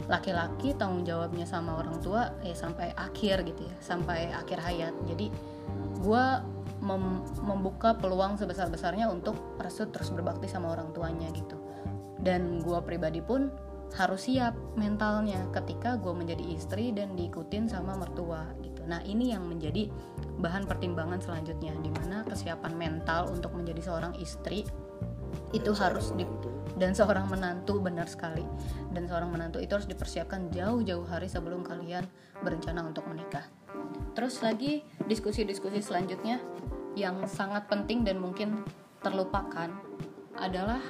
laki-laki 0.09 0.73
tanggung 0.77 1.05
jawabnya 1.05 1.45
sama 1.45 1.81
orang 1.81 2.01
tua 2.01 2.33
ya 2.41 2.57
sampai 2.57 2.97
akhir 2.97 3.45
gitu 3.49 3.65
ya 3.65 3.77
sampai 3.81 4.29
akhir 4.33 4.61
hayat. 4.61 4.95
Jadi 5.09 5.33
gue 6.05 6.25
mem- 6.89 7.29
membuka 7.45 7.93
peluang 8.01 8.41
sebesar-besarnya 8.41 9.13
untuk 9.13 9.37
Restu 9.61 9.93
terus 9.93 10.09
berbakti 10.09 10.49
sama 10.49 10.73
orang 10.73 10.97
tuanya 10.97 11.29
gitu. 11.37 11.61
Dan 12.19 12.65
gue 12.65 12.81
pribadi 12.81 13.21
pun 13.21 13.53
harus 13.97 14.29
siap 14.29 14.53
mentalnya 14.77 15.49
ketika 15.53 15.97
gue 15.97 16.13
menjadi 16.13 16.45
istri 16.53 16.93
dan 16.93 17.17
diikutin 17.17 17.69
sama 17.69 17.97
mertua 17.97 18.45
gitu. 18.61 18.85
Nah 18.85 19.01
ini 19.05 19.33
yang 19.33 19.49
menjadi 19.49 19.89
bahan 20.41 20.69
pertimbangan 20.69 21.21
selanjutnya 21.25 21.73
di 21.81 21.89
mana 21.93 22.25
kesiapan 22.29 22.77
mental 22.77 23.33
untuk 23.33 23.53
menjadi 23.57 23.89
seorang 23.89 24.13
istri 24.21 24.65
itu 25.53 25.73
Dan 25.73 25.81
harus 25.81 26.13
di, 26.13 26.25
menantu. 26.25 26.49
dan 26.77 26.93
seorang 26.93 27.27
menantu 27.33 27.81
benar 27.81 28.09
sekali. 28.09 28.45
Dan 28.93 29.09
seorang 29.09 29.33
menantu 29.33 29.61
itu 29.61 29.73
harus 29.73 29.89
dipersiapkan 29.89 30.53
jauh-jauh 30.53 31.09
hari 31.09 31.29
sebelum 31.29 31.65
kalian 31.65 32.05
berencana 32.45 32.85
untuk 32.85 33.09
menikah. 33.09 33.45
Terus 34.13 34.41
lagi 34.45 34.85
diskusi-diskusi 35.09 35.81
selanjutnya 35.81 36.43
yang 36.99 37.23
sangat 37.31 37.71
penting 37.71 38.03
dan 38.03 38.19
mungkin 38.19 38.67
terlupakan 38.99 39.71
adalah 40.35 40.83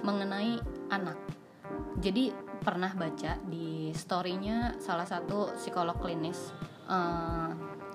mengenai 0.00 0.56
anak. 0.88 1.20
Jadi 2.00 2.32
pernah 2.64 2.92
baca 2.96 3.36
di 3.44 3.92
storynya 3.92 4.80
salah 4.80 5.04
satu 5.04 5.52
psikolog 5.56 5.96
klinis 6.00 6.52
eh, 6.88 7.50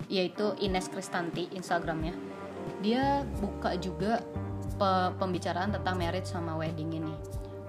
yaitu 0.10 0.54
Ines 0.62 0.90
Kristanti 0.94 1.50
Instagramnya. 1.58 2.14
Dia 2.86 3.26
buka 3.42 3.74
juga 3.82 4.22
pe- 4.78 5.14
pembicaraan 5.18 5.74
tentang 5.74 5.98
marriage 5.98 6.30
sama 6.30 6.54
wedding 6.58 7.02
ini 7.02 7.16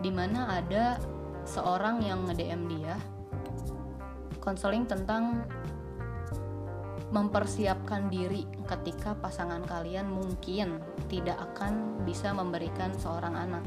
di 0.00 0.12
mana 0.12 0.60
ada 0.60 1.00
seorang 1.48 2.04
yang 2.04 2.26
nge-DM 2.28 2.62
dia 2.68 2.96
konseling 4.42 4.84
tentang 4.84 5.42
mempersiapkan 7.06 8.10
diri 8.10 8.42
ketika 8.66 9.14
pasangan 9.14 9.62
kalian 9.62 10.10
mungkin 10.10 10.82
tidak 11.06 11.38
akan 11.52 12.02
bisa 12.02 12.34
memberikan 12.34 12.90
seorang 12.98 13.38
anak. 13.38 13.62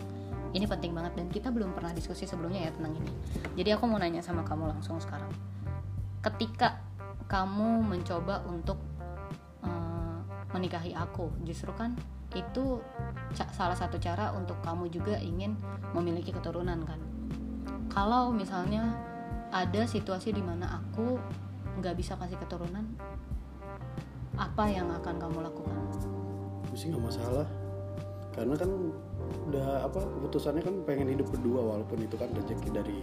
Ini 0.51 0.65
penting 0.65 0.91
banget 0.91 1.13
dan 1.15 1.27
kita 1.31 1.53
belum 1.53 1.71
pernah 1.71 1.93
diskusi 1.95 2.25
sebelumnya 2.27 2.67
ya 2.67 2.71
tentang 2.75 2.99
ini. 2.99 3.11
Jadi 3.55 3.69
aku 3.71 3.85
mau 3.87 4.01
nanya 4.01 4.19
sama 4.19 4.43
kamu 4.43 4.75
langsung 4.75 4.99
sekarang. 4.99 5.29
Ketika 6.19 6.83
kamu 7.29 7.85
mencoba 7.85 8.43
untuk 8.49 8.81
eh, 9.63 10.19
menikahi 10.51 10.91
aku 10.97 11.31
justru 11.47 11.71
kan 11.77 11.95
itu 12.35 12.81
salah 13.33 13.73
satu 13.73 13.97
cara 13.97 14.33
untuk 14.37 14.59
kamu 14.61 14.89
juga 14.91 15.15
ingin 15.15 15.55
memiliki 15.95 16.35
keturunan 16.35 16.81
kan? 16.83 16.99
Kalau 17.87 18.35
misalnya 18.35 18.99
ada 19.49 19.87
situasi 19.87 20.35
di 20.35 20.43
mana 20.43 20.81
aku 20.81 21.17
nggak 21.79 21.95
bisa 21.95 22.19
kasih 22.19 22.37
keturunan 22.37 22.85
apa 24.39 24.63
yang 24.71 24.87
akan 24.87 25.15
kamu 25.19 25.37
lakukan? 25.43 25.75
Itu 26.71 26.75
sih 26.79 26.87
nggak 26.95 27.03
masalah. 27.03 27.47
Karena 28.31 28.55
kan 28.55 28.71
udah 29.51 29.83
apa 29.83 29.99
keputusannya 29.99 30.63
kan 30.63 30.75
pengen 30.87 31.11
hidup 31.11 31.27
berdua 31.27 31.75
walaupun 31.75 31.99
itu 31.99 32.15
kan 32.15 32.31
rezeki 32.31 32.69
dari 32.71 32.99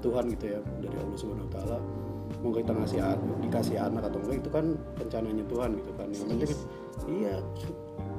Tuhan 0.00 0.32
gitu 0.32 0.58
ya 0.58 0.60
dari 0.80 0.96
Allah 0.96 1.18
Subhanahu 1.20 1.46
Wa 1.52 1.54
Taala. 1.60 1.78
Mau 2.40 2.50
kita 2.50 2.72
ngasih 2.72 2.98
anak 3.04 3.38
dikasih 3.44 3.76
anak 3.78 4.02
atau 4.08 4.18
enggak 4.24 4.36
itu 4.40 4.50
kan 4.50 4.66
rencananya 4.96 5.44
Tuhan 5.44 5.70
gitu 5.76 5.92
kan. 5.94 6.08
Yang 6.08 6.26
penting 6.26 6.50
iya 7.20 7.36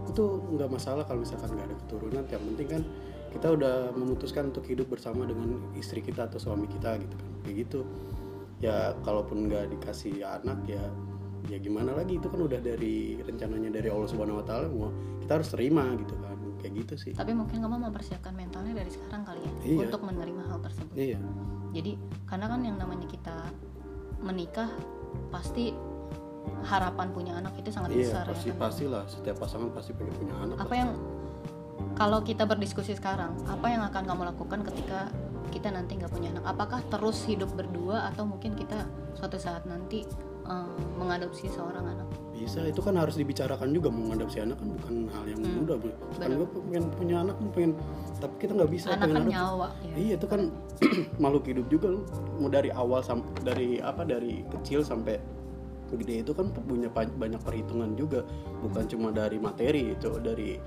itu 0.06 0.24
nggak 0.54 0.70
masalah 0.70 1.04
kalau 1.10 1.26
misalkan 1.26 1.50
nggak 1.58 1.68
ada 1.74 1.78
keturunan. 1.84 2.24
Yang 2.30 2.44
penting 2.54 2.68
kan 2.70 2.84
kita 3.34 3.48
udah 3.50 3.76
memutuskan 3.98 4.54
untuk 4.54 4.64
hidup 4.70 4.94
bersama 4.94 5.26
dengan 5.26 5.58
istri 5.74 6.06
kita 6.06 6.30
atau 6.30 6.38
suami 6.38 6.70
kita 6.70 7.02
gitu 7.02 7.16
kan. 7.18 7.30
Kayak 7.44 7.56
gitu. 7.66 7.82
Ya 8.62 8.96
kalaupun 9.04 9.50
nggak 9.50 9.74
dikasih 9.74 10.22
anak 10.24 10.64
ya 10.70 10.86
ya 11.48 11.58
gimana 11.60 11.92
lagi? 11.94 12.20
Itu 12.20 12.28
kan 12.30 12.40
udah 12.44 12.60
dari 12.60 13.20
rencananya 13.20 13.70
dari 13.72 13.88
Allah 13.92 14.08
Subhanahu 14.08 14.40
Wa 14.42 14.46
Taala 14.46 14.66
mau 14.72 14.92
kita 15.20 15.32
harus 15.40 15.50
terima 15.52 15.84
gitu 16.00 16.16
kan. 16.20 16.38
Kayak 16.64 16.74
gitu 16.88 16.94
sih. 16.96 17.12
Tapi 17.12 17.32
mungkin 17.36 17.60
kamu 17.60 17.76
mempersiapkan 17.92 18.32
mentalnya 18.32 18.72
dari 18.72 18.88
sekarang 18.88 19.28
kali 19.28 19.40
ya 19.44 19.52
Iya. 19.68 19.80
untuk 19.92 20.02
menerima 20.08 20.42
hal 20.48 20.60
tersebut. 20.64 20.94
Iya. 20.96 21.20
Jadi 21.74 21.92
karena 22.24 22.46
kan 22.48 22.60
yang 22.64 22.78
namanya 22.80 23.08
kita 23.10 23.36
menikah 24.24 24.72
pasti 25.28 25.76
harapan 26.64 27.08
punya 27.12 27.34
anak 27.40 27.56
itu 27.60 27.72
sangat 27.72 27.92
iya 27.96 28.08
besar 28.08 28.24
pasti 28.28 28.48
ya 28.48 28.56
kan? 28.56 28.62
pastilah. 28.68 29.04
Setiap 29.12 29.36
pasangan 29.40 29.70
pasti 29.76 29.92
pengen 29.96 30.16
punya 30.16 30.36
anak 30.40 30.56
apa 30.60 30.74
yang 30.76 30.92
kalau 31.94 32.20
kita 32.24 32.48
berdiskusi 32.48 32.96
sekarang 32.96 33.36
apa 33.46 33.68
yang 33.70 33.84
akan 33.84 34.04
kamu 34.08 34.22
lakukan 34.34 34.60
ketika 34.72 35.12
kita 35.52 35.70
nanti 35.70 36.00
nggak 36.00 36.10
punya 36.10 36.32
anak? 36.34 36.44
Apakah 36.48 36.80
terus 36.88 37.28
hidup 37.28 37.52
berdua 37.54 38.08
atau 38.10 38.24
mungkin 38.24 38.56
kita 38.56 38.88
suatu 39.14 39.36
saat 39.38 39.68
nanti 39.68 40.08
eh, 40.44 40.68
mengadopsi 40.98 41.48
seorang 41.48 41.86
anak. 41.88 42.08
Bisa 42.34 42.60
itu 42.66 42.82
kan 42.84 42.98
harus 43.00 43.16
dibicarakan 43.16 43.72
juga 43.72 43.88
mau 43.88 44.12
ngadopsi 44.12 44.44
anak 44.44 44.60
kan 44.60 44.68
bukan 44.76 44.96
hal 45.16 45.24
yang 45.30 45.40
Hmm, 45.40 45.56
mudah. 45.64 45.78
Kan 46.20 46.30
gue 46.36 46.48
pengen 46.68 46.84
punya 46.92 47.16
anak 47.24 47.36
pengen 47.56 47.72
tapi 48.20 48.36
kita 48.42 48.52
nggak 48.58 48.72
bisa 48.74 48.88
anak 48.92 49.00
kan 49.00 49.10
adopsi. 49.16 49.32
nyawa 49.32 49.68
ya. 49.80 49.94
Iya 49.96 50.14
itu 50.20 50.28
kan 50.28 50.42
makhluk 51.24 51.46
hidup 51.48 51.66
juga. 51.72 51.88
Mau 52.42 52.50
dari 52.52 52.70
awal 52.74 53.00
sam 53.00 53.24
dari 53.48 53.80
apa 53.80 54.04
dari 54.04 54.44
kecil 54.52 54.84
sampai 54.84 55.16
gede 55.94 56.26
itu 56.26 56.34
kan 56.34 56.50
punya 56.52 56.90
banyak 56.92 57.40
perhitungan 57.46 57.94
juga. 57.96 58.26
Bukan 58.66 58.90
cuma 58.90 59.14
dari 59.14 59.38
materi 59.38 59.94
itu 59.94 60.10
dari 60.20 60.58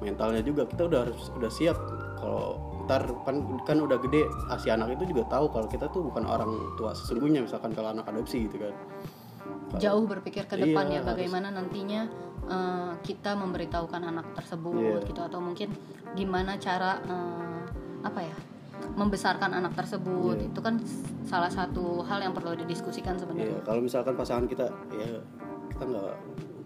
mentalnya 0.00 0.40
juga. 0.40 0.64
Kita 0.64 0.86
udah 0.88 1.00
harus 1.04 1.20
udah 1.36 1.50
siap. 1.52 1.76
Kalau 2.16 2.62
ntar 2.86 3.02
kan 3.26 3.42
kan 3.66 3.82
udah 3.82 3.98
gede 3.98 4.30
ah, 4.46 4.54
si 4.56 4.70
anak 4.70 4.94
itu 4.94 5.10
juga 5.10 5.26
tahu 5.26 5.50
kalau 5.50 5.66
kita 5.66 5.90
tuh 5.90 6.06
bukan 6.06 6.22
orang 6.22 6.54
tua 6.78 6.94
sesungguhnya 6.94 7.42
misalkan 7.42 7.74
kalau 7.74 7.90
anak 7.90 8.06
adopsi 8.06 8.46
gitu 8.46 8.62
kan 8.62 8.70
jauh 9.76 10.04
berpikir 10.06 10.46
ke 10.46 10.56
depan 10.56 10.86
Iya, 10.88 11.02
ya 11.02 11.08
bagaimana 11.10 11.48
nantinya 11.50 12.06
eh, 12.46 12.92
kita 13.02 13.34
memberitahukan 13.34 14.02
anak 14.06 14.26
tersebut 14.38 15.02
Iya. 15.02 15.08
gitu. 15.10 15.20
Atau 15.26 15.42
mungkin 15.42 15.74
gimana 16.14 16.54
cara 16.62 17.02
eh, 17.02 17.60
apa 18.06 18.20
ya 18.22 18.36
membesarkan 18.94 19.50
anak 19.56 19.74
tersebut. 19.74 20.36
Iya. 20.38 20.48
itu 20.52 20.60
kan 20.62 20.78
salah 21.26 21.50
satu 21.50 22.06
hal 22.06 22.22
yang 22.22 22.30
perlu 22.36 22.54
didiskusikan 22.54 23.18
sebenarnya. 23.18 23.58
Kalau 23.66 23.82
misalkan 23.82 24.14
pasangan 24.14 24.46
kita 24.46 24.70
ya 24.94 25.18
kita 25.74 25.84
nggak 25.84 26.14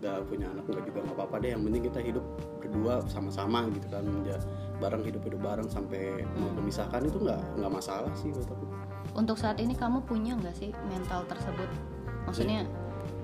nggak 0.01 0.17
punya 0.33 0.47
anak 0.49 0.65
nggak 0.69 0.85
juga 0.85 0.99
nggak 1.05 1.17
apa-apa 1.17 1.37
deh. 1.41 1.51
Yang 1.57 1.63
penting 1.65 1.83
kita 1.89 2.01
hidup 2.05 2.25
berdua 2.61 2.95
sama-sama 3.09 3.65
gitu 3.73 3.89
kan. 3.89 4.05
Ya 4.29 4.37
bareng 4.81 5.03
hidup 5.05 5.23
hidup 5.25 5.41
bareng 5.41 5.69
sampai 5.73 6.25
mau 6.37 6.53
memisahkan 6.61 7.05
itu 7.09 7.17
nggak 7.21 7.41
nggak 7.57 7.73
masalah 7.73 8.13
sih 8.17 8.29
buat 8.33 8.49
aku. 8.53 8.65
Untuk 9.17 9.37
saat 9.41 9.57
ini 9.61 9.73
kamu 9.73 10.05
punya 10.05 10.37
nggak 10.37 10.57
sih 10.57 10.71
mental 10.93 11.25
tersebut? 11.25 11.69
Maksudnya 12.29 12.69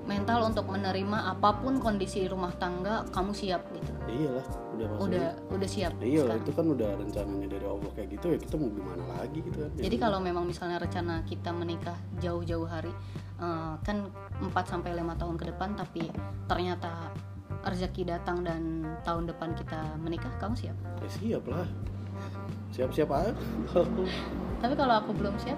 mental 0.07 0.47
untuk 0.47 0.65
menerima 0.71 1.35
apa 1.35 1.59
pun 1.59 1.77
kondisi 1.83 2.25
rumah 2.25 2.55
tangga 2.55 3.03
kamu 3.11 3.31
siap 3.35 3.61
gitu. 3.75 3.91
Iyalah 4.07 4.45
udah 4.77 4.87
maksudnya. 4.87 5.03
udah 5.03 5.27
udah 5.57 5.69
siap 5.69 5.91
iya 5.99 6.23
itu 6.37 6.51
kan 6.53 6.65
udah 6.69 6.89
rencananya 6.95 7.47
dari 7.49 7.65
Allah 7.65 7.91
kayak 7.97 8.09
gitu 8.13 8.25
ya 8.33 8.37
kita 8.39 8.55
mau 8.55 8.69
gimana 8.71 9.03
lagi 9.19 9.39
gitu 9.43 9.57
kan. 9.59 9.69
Jadi 9.75 9.95
kalau 9.99 10.19
memang 10.23 10.43
misalnya 10.47 10.77
rencana 10.79 11.21
kita 11.27 11.51
menikah 11.51 11.97
jauh-jauh 12.23 12.65
hari 12.65 12.93
eh, 13.37 13.73
kan 13.83 13.97
4 14.39 14.49
sampai 14.63 14.95
5 14.95 15.21
tahun 15.21 15.35
ke 15.35 15.45
depan 15.53 15.69
tapi 15.75 16.07
ternyata 16.47 17.11
rezeki 17.65 18.03
datang 18.07 18.45
dan 18.45 18.85
tahun 19.03 19.27
depan 19.27 19.55
kita 19.57 19.97
menikah, 19.99 20.31
kamu 20.39 20.55
siap? 20.55 20.77
ya 21.03 21.09
siap 21.09 21.43
lah. 21.49 21.67
Siap 22.71 22.89
siap 22.93 23.09
aja. 23.11 23.31
Tapi 24.61 24.73
kalau 24.73 24.93
aku 24.99 25.11
belum 25.15 25.35
siap, 25.41 25.57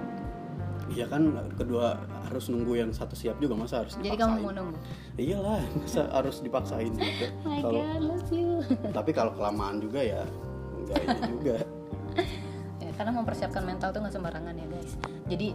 Iya 0.89 1.05
kan 1.05 1.22
kedua 1.53 2.01
harus 2.29 2.46
nunggu 2.50 2.74
yang 2.77 2.89
satu 2.89 3.13
siap 3.13 3.38
juga 3.38 3.53
masa 3.53 3.86
harus 3.86 3.93
jadi 3.98 4.13
dipaksain? 4.13 4.25
kamu 4.25 4.46
mau 4.46 4.51
nunggu. 4.53 4.77
iyalah 5.22 5.62
masa 5.77 6.01
harus 6.10 6.36
dipaksain 6.41 6.93
juga. 6.93 7.27
My 7.46 7.62
kalau 7.62 7.81
God, 7.86 8.01
love 8.01 8.29
you. 8.34 8.50
tapi 8.98 9.12
kalau 9.13 9.31
kelamaan 9.38 9.77
juga 9.81 10.01
ya 10.01 10.22
enggak 10.77 11.00
ini 11.05 11.22
juga. 11.38 11.55
Ya, 12.79 12.96
karena 12.96 13.12
mempersiapkan 13.12 13.67
mental 13.67 13.91
tuh 13.91 14.01
nggak 14.01 14.15
sembarangan 14.17 14.55
ya 14.55 14.65
guys. 14.72 14.96
Jadi 15.27 15.51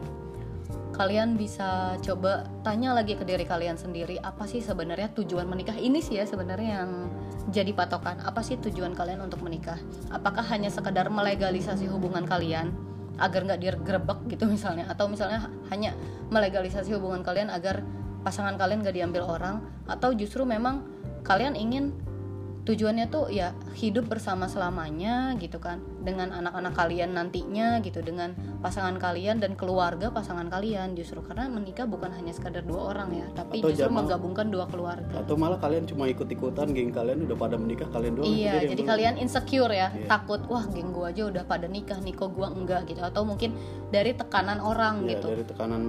kalian 0.95 1.35
bisa 1.35 1.99
coba 1.99 2.47
tanya 2.63 2.95
lagi 2.95 3.19
ke 3.19 3.27
diri 3.27 3.43
kalian 3.43 3.75
sendiri 3.75 4.23
apa 4.23 4.47
sih 4.47 4.63
sebenarnya 4.63 5.11
tujuan 5.19 5.49
menikah? 5.49 5.75
Ini 5.75 5.99
sih 5.99 6.21
ya 6.21 6.29
sebenarnya 6.29 6.85
yang 6.85 6.91
jadi 7.51 7.75
patokan. 7.75 8.23
Apa 8.23 8.45
sih 8.45 8.61
tujuan 8.61 8.95
kalian 8.95 9.25
untuk 9.25 9.43
menikah? 9.43 9.81
Apakah 10.13 10.47
hanya 10.53 10.71
sekedar 10.71 11.11
melegalisasi 11.11 11.91
hubungan 11.91 12.23
kalian 12.29 12.71
agar 13.17 13.41
nggak 13.47 13.61
digerebek 13.63 14.19
gitu 14.29 14.45
misalnya. 14.51 14.85
Atau 14.91 15.09
misalnya 15.09 15.49
hanya 15.73 15.97
melegalisasi 16.29 16.93
hubungan 16.95 17.25
kalian 17.25 17.49
agar 17.49 17.81
pasangan 18.27 18.59
kalian 18.61 18.85
nggak 18.85 18.97
diambil 18.97 19.25
orang. 19.25 19.65
Atau 19.89 20.13
justru 20.13 20.45
memang 20.45 20.85
kalian 21.25 21.57
ingin 21.57 21.97
tujuannya 22.65 23.07
tuh 23.07 23.29
ya 23.29 23.53
hidup 23.75 24.09
bersama 24.09 24.49
selamanya 24.49 25.37
gitu 25.37 25.57
kan. 25.59 25.85
Dengan 26.01 26.33
anak-anak 26.33 26.73
kalian 26.73 27.13
nantinya 27.13 27.81
gitu 27.81 28.01
dengan 28.01 28.33
pasangan 28.59 28.97
kalian 28.97 29.37
dan 29.37 29.53
keluarga 29.53 30.09
pasangan 30.09 30.49
kalian 30.49 30.93
justru. 30.93 31.21
Karena 31.21 31.45
menikah 31.47 31.85
bukan 31.85 32.09
hanya 32.11 32.33
sekadar 32.33 32.61
dua 32.61 32.91
orang 32.91 33.13
ya 33.13 33.27
tapi 33.31 33.61
Atau 33.61 33.69
justru 33.69 33.85
zaman- 33.85 34.05
menggabungkan 34.05 34.47
dua 34.49 34.65
keluarga. 34.67 35.17
atau 35.17 35.37
malah 35.37 35.57
kalian 35.57 35.85
cuma 35.85 36.05
ikut-ikutan 36.07 36.73
geng 36.73 36.89
kalian 36.91 37.25
udah 37.25 37.37
pada 37.37 37.57
menikah 37.57 37.89
kalian 37.89 38.13
doang 38.15 38.29
Iya, 38.29 38.65
jadi 38.67 38.83
kalian 38.83 39.15
insecure 39.19 39.71
ya, 39.71 39.89
Iya. 39.91 40.09
takut 40.09 40.41
wah 40.47 40.65
geng 40.67 40.91
gua 40.91 41.09
aja 41.09 41.25
udah 41.25 41.45
pada 41.45 41.65
nikah 41.67 42.01
nih 42.01 42.13
kok 42.13 42.33
gua 42.33 42.49
enggak? 42.49 42.85
gitu. 42.87 43.01
Atau 43.01 43.23
mungkin 43.23 43.53
dari 43.89 44.13
tekanan 44.13 44.59
orang 44.59 45.05
Iya, 45.05 45.11
gitu. 45.15 45.27
dari 45.31 45.45
tekanan 45.45 45.83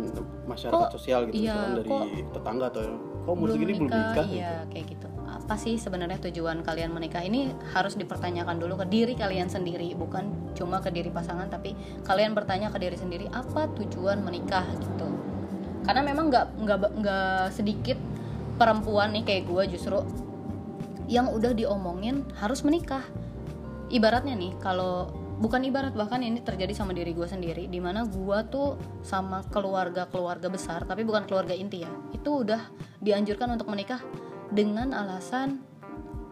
masyarakat 0.46 0.76
Kok- 0.78 0.92
sosial 0.92 1.28
gitu 1.28 1.40
iya, 1.42 1.52
misalkan 1.52 1.72
dari 1.74 1.90
kok 1.90 2.04
tetangga 2.34 2.66
atau 2.70 2.82
kok 3.18 3.32
umur 3.32 3.48
segini 3.50 3.72
belum 3.74 3.88
nikah? 3.88 4.26
iya 4.28 4.52
kayak 4.70 4.86
gitu. 4.90 5.08
Apa 5.36 5.60
sih 5.60 5.76
sebenarnya 5.76 6.18
tujuan 6.32 6.64
kalian 6.64 6.96
menikah 6.96 7.20
ini 7.22 7.52
harus 7.76 8.00
dipertanyakan 8.00 8.56
dulu 8.56 8.80
ke 8.82 8.86
diri 8.88 9.14
kalian 9.20 9.52
sendiri, 9.52 9.92
bukan 10.00 10.56
cuma 10.56 10.80
ke 10.80 10.90
diri 10.90 11.12
pasangan 11.12 11.52
tapi 11.52 11.76
kalian 12.08 12.32
bertanya 12.32 12.72
ke 12.72 12.80
diri 12.80 12.96
sendiri 12.96 13.28
apa 13.36 13.68
tujuan 13.76 14.24
menikah 14.24 14.64
gitu. 14.80 15.08
Karena 15.84 16.02
memang 16.02 16.32
nggak 16.32 16.48
nggak 16.64 16.80
nggak 17.04 17.42
sedikit 17.52 18.00
perempuan 18.56 19.12
nih 19.12 19.24
kayak 19.28 19.44
gua 19.46 19.68
justru 19.68 20.00
yang 21.06 21.30
udah 21.30 21.54
diomongin 21.54 22.26
harus 22.42 22.66
menikah 22.66 23.06
ibaratnya 23.94 24.34
nih 24.34 24.58
kalau 24.58 25.14
bukan 25.38 25.68
ibarat 25.68 25.92
bahkan 25.94 26.24
ini 26.24 26.40
terjadi 26.40 26.72
sama 26.72 26.96
diri 26.96 27.12
gue 27.12 27.28
sendiri 27.28 27.68
di 27.68 27.80
mana 27.84 28.08
gue 28.08 28.40
tuh 28.48 28.80
sama 29.04 29.44
keluarga 29.52 30.08
keluarga 30.08 30.48
besar 30.48 30.88
tapi 30.88 31.04
bukan 31.04 31.28
keluarga 31.28 31.52
inti 31.52 31.84
ya 31.84 31.92
itu 32.16 32.42
udah 32.42 32.72
dianjurkan 33.04 33.54
untuk 33.54 33.68
menikah 33.68 34.00
dengan 34.52 34.94
alasan 34.94 35.64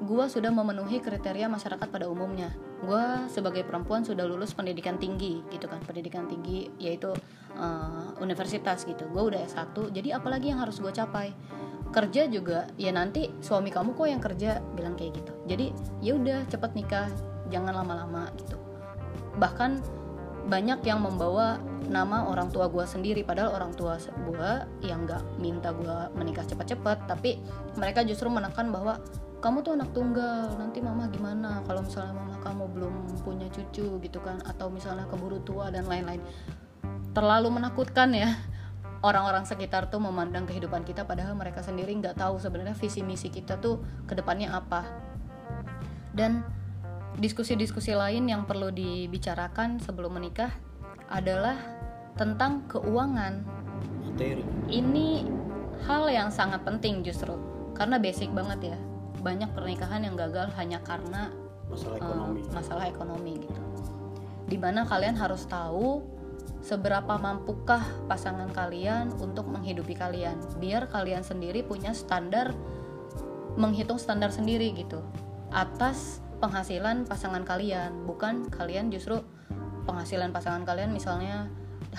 gue 0.03 0.25
sudah 0.27 0.51
memenuhi 0.51 0.99
kriteria 0.99 1.47
masyarakat 1.47 1.87
pada 1.87 2.11
umumnya. 2.11 2.51
Gue 2.83 3.31
sebagai 3.31 3.63
perempuan 3.63 4.03
sudah 4.03 4.27
lulus 4.27 4.51
pendidikan 4.51 4.99
tinggi 4.99 5.39
gitu 5.47 5.71
kan. 5.71 5.79
Pendidikan 5.87 6.27
tinggi 6.27 6.67
yaitu 6.75 7.15
eh, 7.55 8.07
universitas 8.19 8.83
gitu. 8.83 9.07
Gue 9.09 9.31
udah 9.33 9.39
S1 9.47 9.95
jadi 9.95 10.19
apalagi 10.19 10.51
yang 10.51 10.59
harus 10.59 10.83
gue 10.83 10.91
capai? 10.91 11.31
Kerja 11.93 12.27
juga 12.27 12.67
ya 12.75 12.91
nanti 12.91 13.31
suami 13.39 13.71
kamu 13.71 13.95
kok 13.95 14.07
yang 14.09 14.21
kerja? 14.21 14.59
Bilang 14.75 14.99
kayak 14.99 15.23
gitu. 15.23 15.33
Jadi 15.47 15.65
ya 16.03 16.19
udah 16.19 16.43
cepet 16.51 16.71
nikah 16.75 17.07
jangan 17.47 17.71
lama-lama 17.71 18.27
gitu. 18.35 18.59
Bahkan 19.39 20.02
banyak 20.47 20.83
yang 20.83 20.99
membawa 20.99 21.59
nama 21.87 22.27
orang 22.27 22.51
tua 22.51 22.67
gue 22.71 22.83
sendiri. 22.83 23.23
Padahal 23.23 23.55
orang 23.55 23.71
tua 23.75 23.99
gue 23.99 24.51
yang 24.83 25.03
nggak 25.07 25.39
minta 25.39 25.71
gue 25.75 25.97
menikah 26.15 26.43
cepat-cepat 26.47 27.07
tapi 27.07 27.39
mereka 27.75 28.03
justru 28.03 28.27
menekan 28.31 28.71
bahwa 28.71 28.99
kamu 29.43 29.59
tuh 29.59 29.75
anak 29.75 29.91
tunggal 29.91 30.55
nanti 30.55 30.79
mama 30.79 31.11
gimana? 31.11 31.59
Kalau 31.67 31.83
misalnya 31.83 32.15
mama 32.15 32.39
kamu 32.39 32.63
belum 32.71 32.95
punya 33.27 33.47
cucu 33.51 33.99
gitu 33.99 34.19
kan 34.23 34.39
atau 34.47 34.71
misalnya 34.71 35.03
keburu 35.11 35.43
tua 35.43 35.67
dan 35.67 35.83
lain-lain. 35.87 36.23
Terlalu 37.11 37.59
menakutkan 37.59 38.15
ya. 38.15 38.31
Orang-orang 39.03 39.43
sekitar 39.43 39.91
tuh 39.91 39.99
memandang 39.99 40.47
kehidupan 40.47 40.87
kita 40.87 41.03
padahal 41.03 41.35
mereka 41.35 41.59
sendiri 41.59 41.91
nggak 41.91 42.15
tahu 42.15 42.39
sebenarnya 42.39 42.71
visi 42.71 43.03
misi 43.03 43.27
kita 43.27 43.59
tuh 43.59 43.83
ke 44.07 44.15
depannya 44.15 44.55
apa. 44.55 44.87
Dan 46.15 46.47
diskusi-diskusi 47.17 47.93
lain 47.93 48.29
yang 48.29 48.45
perlu 48.49 48.73
dibicarakan 48.73 49.77
sebelum 49.77 50.17
menikah 50.17 50.53
adalah 51.09 51.57
tentang 52.17 52.65
keuangan. 52.69 53.45
Materi. 54.05 54.45
Ini 54.69 55.25
hal 55.85 56.09
yang 56.09 56.29
sangat 56.29 56.61
penting 56.65 57.01
justru 57.05 57.33
karena 57.73 57.97
basic 57.97 58.29
banget 58.33 58.73
ya. 58.73 58.77
Banyak 59.21 59.55
pernikahan 59.55 60.03
yang 60.05 60.15
gagal 60.19 60.51
hanya 60.57 60.83
karena 60.83 61.31
masalah 61.69 61.97
eh, 61.97 62.01
ekonomi. 62.01 62.41
masalah 62.51 62.85
ekonomi 62.89 63.33
gitu. 63.41 63.61
Di 64.49 64.57
mana 64.59 64.85
kalian 64.85 65.17
harus 65.17 65.47
tahu 65.47 66.03
seberapa 66.63 67.17
mampukah 67.19 67.83
pasangan 68.05 68.51
kalian 68.51 69.11
untuk 69.19 69.47
menghidupi 69.47 69.95
kalian. 69.95 70.37
Biar 70.59 70.91
kalian 70.91 71.23
sendiri 71.23 71.63
punya 71.63 71.95
standar 71.95 72.51
menghitung 73.55 74.01
standar 74.01 74.33
sendiri 74.33 74.73
gitu. 74.73 75.01
Atas 75.53 76.23
penghasilan 76.43 77.07
pasangan 77.07 77.47
kalian 77.47 78.03
bukan 78.03 78.51
kalian 78.51 78.91
justru 78.91 79.23
penghasilan 79.87 80.35
pasangan 80.35 80.67
kalian 80.67 80.91
misalnya 80.91 81.47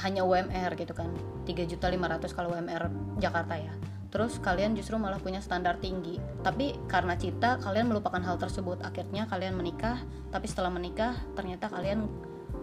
hanya 0.04 0.20
UMR 0.20 0.76
gitu 0.76 0.92
kan 0.92 1.09
3.500 1.48 2.37
kalau 2.37 2.52
UMR 2.52 2.92
Jakarta 3.16 3.57
ya. 3.57 3.72
Terus 4.12 4.38
kalian 4.38 4.78
justru 4.78 4.94
malah 4.94 5.18
punya 5.18 5.42
standar 5.42 5.80
tinggi. 5.80 6.22
Tapi 6.44 6.76
karena 6.87 7.18
cinta 7.18 7.59
kalian 7.59 7.90
melupakan 7.90 8.22
hal 8.22 8.38
tersebut. 8.38 8.78
Akhirnya 8.85 9.26
kalian 9.26 9.59
menikah 9.59 10.02
tapi 10.30 10.46
setelah 10.46 10.70
menikah 10.70 11.18
ternyata 11.35 11.66
kalian 11.70 12.07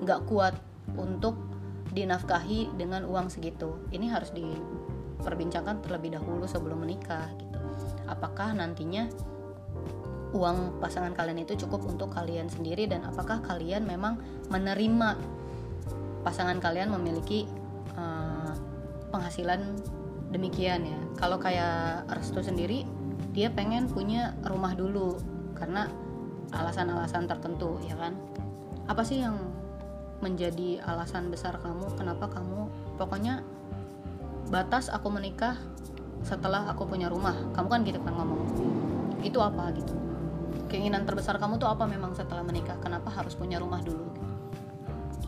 nggak 0.05 0.21
kuat 0.31 0.55
untuk 0.95 1.39
dinafkahi 1.91 2.75
dengan 2.79 3.03
uang 3.07 3.27
segitu. 3.27 3.83
Ini 3.91 4.11
harus 4.11 4.31
diperbincangkan 4.31 5.83
terlebih 5.83 6.15
dahulu 6.19 6.47
sebelum 6.47 6.83
menikah 6.83 7.31
gitu. 7.35 7.59
Apakah 8.07 8.55
nantinya 8.55 9.11
uang 10.31 10.79
pasangan 10.79 11.11
kalian 11.11 11.43
itu 11.43 11.59
cukup 11.67 11.83
untuk 11.83 12.15
kalian 12.15 12.47
sendiri 12.47 12.87
dan 12.87 13.03
apakah 13.03 13.43
kalian 13.43 13.83
memang 13.83 14.15
menerima 14.47 15.19
pasangan 16.23 16.57
kalian 16.63 16.91
memiliki 16.95 17.47
eh, 17.95 18.51
penghasilan 19.11 19.59
demikian 20.31 20.87
ya? 20.87 20.99
Kalau 21.19 21.35
kayak 21.35 22.07
restu 22.15 22.39
sendiri 22.39 22.87
dia 23.35 23.51
pengen 23.51 23.91
punya 23.91 24.35
rumah 24.47 24.75
dulu 24.75 25.19
karena 25.55 25.91
alasan-alasan 26.55 27.27
tertentu 27.27 27.75
ya 27.83 27.99
kan? 27.99 28.15
Apa 28.87 29.03
sih 29.03 29.19
yang 29.19 29.35
menjadi 30.23 30.79
alasan 30.85 31.27
besar 31.27 31.59
kamu 31.59 31.97
kenapa 31.97 32.29
kamu 32.31 32.71
pokoknya 32.95 33.43
batas 34.47 34.87
aku 34.87 35.11
menikah 35.11 35.59
setelah 36.23 36.71
aku 36.71 36.87
punya 36.87 37.11
rumah? 37.11 37.35
Kamu 37.51 37.67
kan 37.67 37.83
gitu 37.83 37.99
kan 37.99 38.15
ngomong. 38.15 38.47
Itu 39.25 39.43
apa 39.43 39.75
gitu 39.75 40.10
keinginan 40.71 41.03
terbesar 41.03 41.35
kamu 41.37 41.59
tuh 41.59 41.69
apa 41.69 41.83
memang 41.87 42.15
setelah 42.15 42.43
menikah? 42.45 42.79
Kenapa 42.79 43.11
harus 43.11 43.35
punya 43.35 43.59
rumah 43.59 43.83
dulu? 43.83 44.07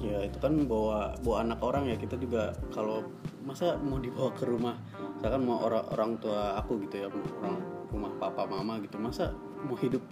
Ya 0.04 0.20
itu 0.28 0.36
kan 0.40 0.68
bawa 0.68 1.16
bawa 1.24 1.48
anak 1.48 1.60
orang 1.64 1.88
ya. 1.88 1.96
Kita 1.96 2.20
juga 2.20 2.52
kalau 2.76 3.08
masa 3.48 3.80
mau 3.80 4.00
dibawa 4.00 4.32
ke 4.36 4.44
rumah? 4.44 4.76
Misalkan 5.20 5.42
mau 5.48 5.64
orang 5.64 5.86
orang 5.96 6.12
tua 6.20 6.60
aku 6.60 6.84
gitu 6.88 7.04
ya 7.04 7.08
orang 7.40 7.60
rumah 7.92 8.12
papa 8.20 8.44
mama 8.44 8.80
gitu. 8.84 9.00
Masa 9.00 9.32
mau 9.64 9.80
hidup 9.80 10.04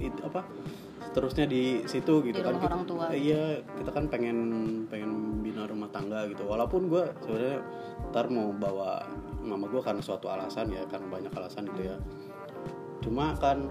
itu 0.00 0.18
apa 0.26 0.42
terusnya 1.14 1.46
di 1.46 1.86
situ 1.86 2.24
gitu 2.26 2.34
Di 2.34 2.42
kan? 2.42 2.56
rumah 2.56 2.68
orang 2.72 2.84
tua. 2.88 3.04
Iya 3.12 3.60
kita 3.76 3.90
kan 3.92 4.08
pengen 4.08 4.38
pengen 4.88 5.44
bina 5.44 5.68
rumah 5.68 5.92
tangga 5.92 6.24
gitu. 6.32 6.48
Walaupun 6.48 6.88
gue 6.88 7.04
sebenarnya 7.22 7.60
ntar 8.10 8.32
mau 8.32 8.48
bawa 8.50 9.04
mama 9.44 9.68
gue 9.68 9.82
karena 9.84 10.00
suatu 10.00 10.32
alasan 10.32 10.72
ya 10.72 10.88
karena 10.88 11.06
banyak 11.12 11.32
alasan 11.36 11.68
gitu 11.76 11.92
ya. 11.92 11.96
Cuma 13.04 13.36
kan 13.36 13.68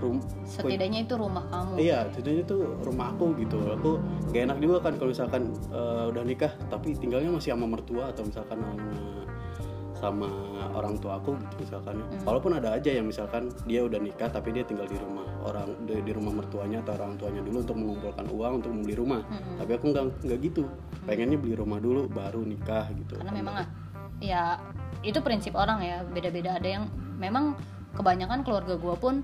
rum 0.00 0.18
setidaknya 0.44 1.04
itu 1.06 1.14
rumah 1.16 1.44
kamu 1.48 1.72
Iya, 1.80 1.98
jadinya 2.14 2.42
itu 2.44 2.56
rumah 2.84 3.06
aku 3.12 3.34
gitu. 3.40 3.58
Aku 3.76 3.90
gak 4.30 4.42
enak 4.50 4.58
juga 4.62 4.76
kan 4.84 4.92
kalau 4.98 5.10
misalkan 5.10 5.42
eh, 5.72 6.04
udah 6.12 6.22
nikah 6.24 6.52
tapi 6.70 6.94
tinggalnya 6.96 7.30
masih 7.32 7.52
sama 7.56 7.66
mertua 7.66 8.10
atau 8.12 8.22
misalkan 8.26 8.58
sama 8.60 8.92
sama 9.94 10.28
orang 10.74 11.00
tua 11.00 11.16
aku 11.16 11.32
gitu 11.38 11.64
misalkan. 11.64 12.02
ya. 12.02 12.06
Walaupun 12.28 12.52
ada 12.60 12.76
aja 12.76 12.90
yang 12.92 13.08
misalkan 13.08 13.48
dia 13.64 13.80
udah 13.86 13.96
nikah 13.96 14.28
tapi 14.28 14.52
dia 14.52 14.66
tinggal 14.66 14.84
di 14.84 14.98
rumah 15.00 15.24
orang 15.46 15.70
di, 15.88 15.96
di 16.04 16.12
rumah 16.12 16.34
mertuanya 16.34 16.84
atau 16.84 16.98
orang 16.98 17.16
tuanya 17.16 17.40
dulu 17.40 17.58
untuk 17.64 17.76
mengumpulkan 17.78 18.26
uang 18.28 18.52
untuk 18.60 18.70
membeli 18.74 18.94
rumah. 18.98 19.20
Tapi 19.56 19.70
aku 19.80 19.84
nggak 19.94 20.04
nggak 20.28 20.38
gitu. 20.44 20.68
Pengennya 21.08 21.38
beli 21.40 21.54
rumah 21.56 21.78
dulu 21.80 22.04
baru 22.10 22.40
nikah 22.44 22.88
gitu. 22.96 23.16
karena 23.16 23.32
memang 23.32 23.54
ya 24.20 24.56
itu 25.04 25.20
prinsip 25.20 25.52
orang 25.52 25.84
ya 25.84 26.00
beda-beda 26.04 26.56
ada 26.56 26.68
yang 26.68 26.84
memang 27.20 27.56
kebanyakan 27.94 28.42
keluarga 28.42 28.74
gue 28.80 28.96
pun 28.98 29.14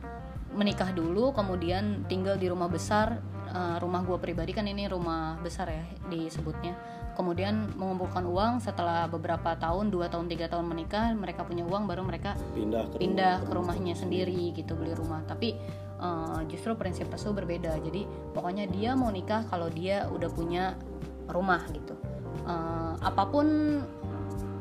menikah 0.51 0.91
dulu 0.91 1.31
kemudian 1.31 2.05
tinggal 2.11 2.35
di 2.35 2.51
rumah 2.51 2.67
besar 2.67 3.23
Eh, 3.51 3.77
rumah 3.83 4.07
gue 4.07 4.15
pribadi 4.23 4.55
kan 4.55 4.63
ini 4.63 4.87
rumah 4.87 5.35
besar 5.43 5.67
ya 5.75 5.83
disebutnya. 6.07 6.79
Kemudian 7.19 7.75
mengumpulkan 7.75 8.23
uang 8.23 8.63
setelah 8.63 9.11
beberapa 9.11 9.59
tahun 9.59 9.91
dua 9.91 10.07
tahun 10.07 10.31
tiga 10.31 10.47
tahun 10.47 10.71
menikah 10.71 11.11
mereka 11.19 11.43
punya 11.43 11.67
uang 11.67 11.91
baru 11.91 12.07
mereka 12.07 12.39
pindah 12.55 12.87
ke 12.95 13.03
pindah 13.03 13.43
ke 13.43 13.51
rumahnya 13.51 13.99
sendiri 13.99 14.55
gitu 14.55 14.79
beli 14.79 14.95
rumah. 14.95 15.27
Tapi 15.27 15.59
eh, 15.99 16.41
justru 16.47 16.79
prinsip 16.79 17.11
restu 17.11 17.35
berbeda. 17.35 17.75
Jadi 17.83 18.07
pokoknya 18.31 18.71
dia 18.71 18.95
mau 18.95 19.11
nikah 19.11 19.43
kalau 19.51 19.67
dia 19.67 20.07
udah 20.07 20.31
punya 20.31 20.79
rumah 21.27 21.67
gitu. 21.75 21.99
Eh, 22.47 22.95
apa 23.03 23.27
pun 23.27 23.47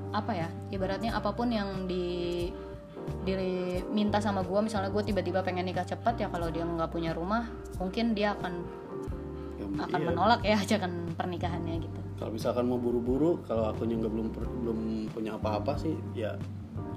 apa 0.09 0.33
ya 0.33 0.49
ibaratnya 0.73 1.13
apa 1.13 1.29
pun 1.37 1.53
yang 1.53 1.85
di 1.85 2.49
diminta 3.27 4.17
sama 4.23 4.41
gue 4.45 4.59
misalnya 4.61 4.89
gue 4.89 5.03
tiba-tiba 5.03 5.43
pengen 5.45 5.67
nikah 5.67 5.85
cepat 5.85 6.17
ya 6.21 6.27
kalau 6.31 6.49
dia 6.49 6.65
nggak 6.65 6.89
punya 6.91 7.11
rumah 7.13 7.49
mungkin 7.77 8.13
dia 8.17 8.33
akan 8.37 8.79
Ya, 9.59 9.67
akan 9.91 9.99
iya. 9.99 10.07
menolak 10.07 10.39
ya 10.47 10.55
ajakan 10.55 10.91
pernikahannya 11.19 11.83
gitu. 11.83 11.99
Kalau 12.15 12.31
misalkan 12.31 12.63
mau 12.67 12.79
buru-buru 12.79 13.43
kalau 13.43 13.67
akunya 13.67 13.99
nggak 13.99 14.11
belum 14.11 14.27
belum 14.63 14.79
punya 15.11 15.35
apa-apa 15.35 15.75
sih 15.75 15.95
ya 16.15 16.39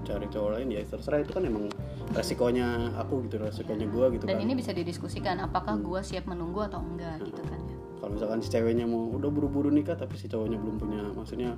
cari 0.02 0.26
cowok 0.26 0.58
lain 0.58 0.70
ya 0.74 0.82
terserah 0.82 1.22
itu 1.22 1.30
kan 1.30 1.46
emang 1.46 1.70
resikonya 2.10 2.90
aku 2.98 3.22
gitu 3.26 3.38
resikonya 3.38 3.86
gua 3.86 4.10
gitu 4.10 4.26
dan 4.26 4.34
kan. 4.38 4.42
ini 4.42 4.58
bisa 4.58 4.74
didiskusikan 4.74 5.38
apakah 5.38 5.78
gue 5.78 6.02
siap 6.02 6.26
menunggu 6.26 6.66
atau 6.66 6.82
enggak 6.82 7.22
gitu 7.22 7.38
kan 7.46 7.58
ya. 7.66 7.76
Kalau 8.02 8.10
misalkan 8.18 8.38
si 8.42 8.50
ceweknya 8.50 8.86
mau 8.86 9.14
udah 9.14 9.30
buru-buru 9.30 9.70
nikah 9.70 9.94
tapi 9.94 10.18
si 10.18 10.26
cowoknya 10.26 10.58
belum 10.58 10.76
punya 10.82 11.02
maksudnya 11.14 11.54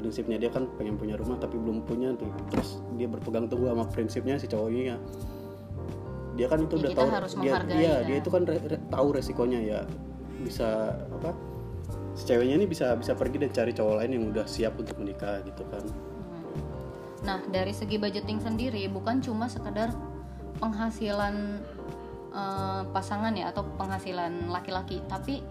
prinsipnya 0.00 0.40
dia 0.40 0.48
kan 0.48 0.64
pengen 0.80 0.96
punya 0.96 1.20
rumah 1.20 1.36
tapi 1.36 1.60
belum 1.60 1.84
punya 1.84 2.16
tuh 2.16 2.32
terus 2.48 2.80
dia 2.96 3.04
berpegang 3.04 3.44
teguh 3.44 3.68
sama 3.68 3.84
prinsipnya 3.84 4.40
si 4.40 4.48
cowoknya 4.48 4.96
dia 6.34 6.48
kan 6.48 6.64
itu 6.64 6.80
Ya, 6.80 6.80
udah 6.80 6.90
tahu 6.96 7.08
dia 7.36 7.52
iya 7.76 7.76
ya. 7.76 7.94
dia 8.08 8.16
itu 8.24 8.32
kan 8.32 8.48
re- 8.48 8.64
re- 8.64 8.84
tahu 8.88 9.08
resikonya 9.12 9.60
ya 9.60 9.80
bisa 10.40 10.96
apa 11.12 11.36
si 12.16 12.24
ceweknya 12.24 12.56
ini 12.56 12.64
bisa 12.64 12.96
bisa 12.96 13.12
pergi 13.12 13.44
dan 13.44 13.52
cari 13.52 13.76
cowok 13.76 13.94
lain 14.00 14.10
yang 14.16 14.24
udah 14.32 14.48
siap 14.48 14.72
untuk 14.80 14.96
menikah 14.96 15.44
gitu 15.44 15.62
kan 15.68 15.84
Hmm. 17.20 17.26
Nah, 17.26 17.38
dari 17.52 17.76
segi 17.76 18.00
budgeting 18.00 18.40
sendiri 18.40 18.88
bukan 18.88 19.20
cuma 19.20 19.44
sekedar 19.44 19.92
penghasilan 20.56 21.60
eh, 22.32 22.82
pasangan 22.88 23.36
ya 23.36 23.52
atau 23.52 23.60
penghasilan 23.76 24.48
laki-laki, 24.48 25.04
tapi 25.04 25.44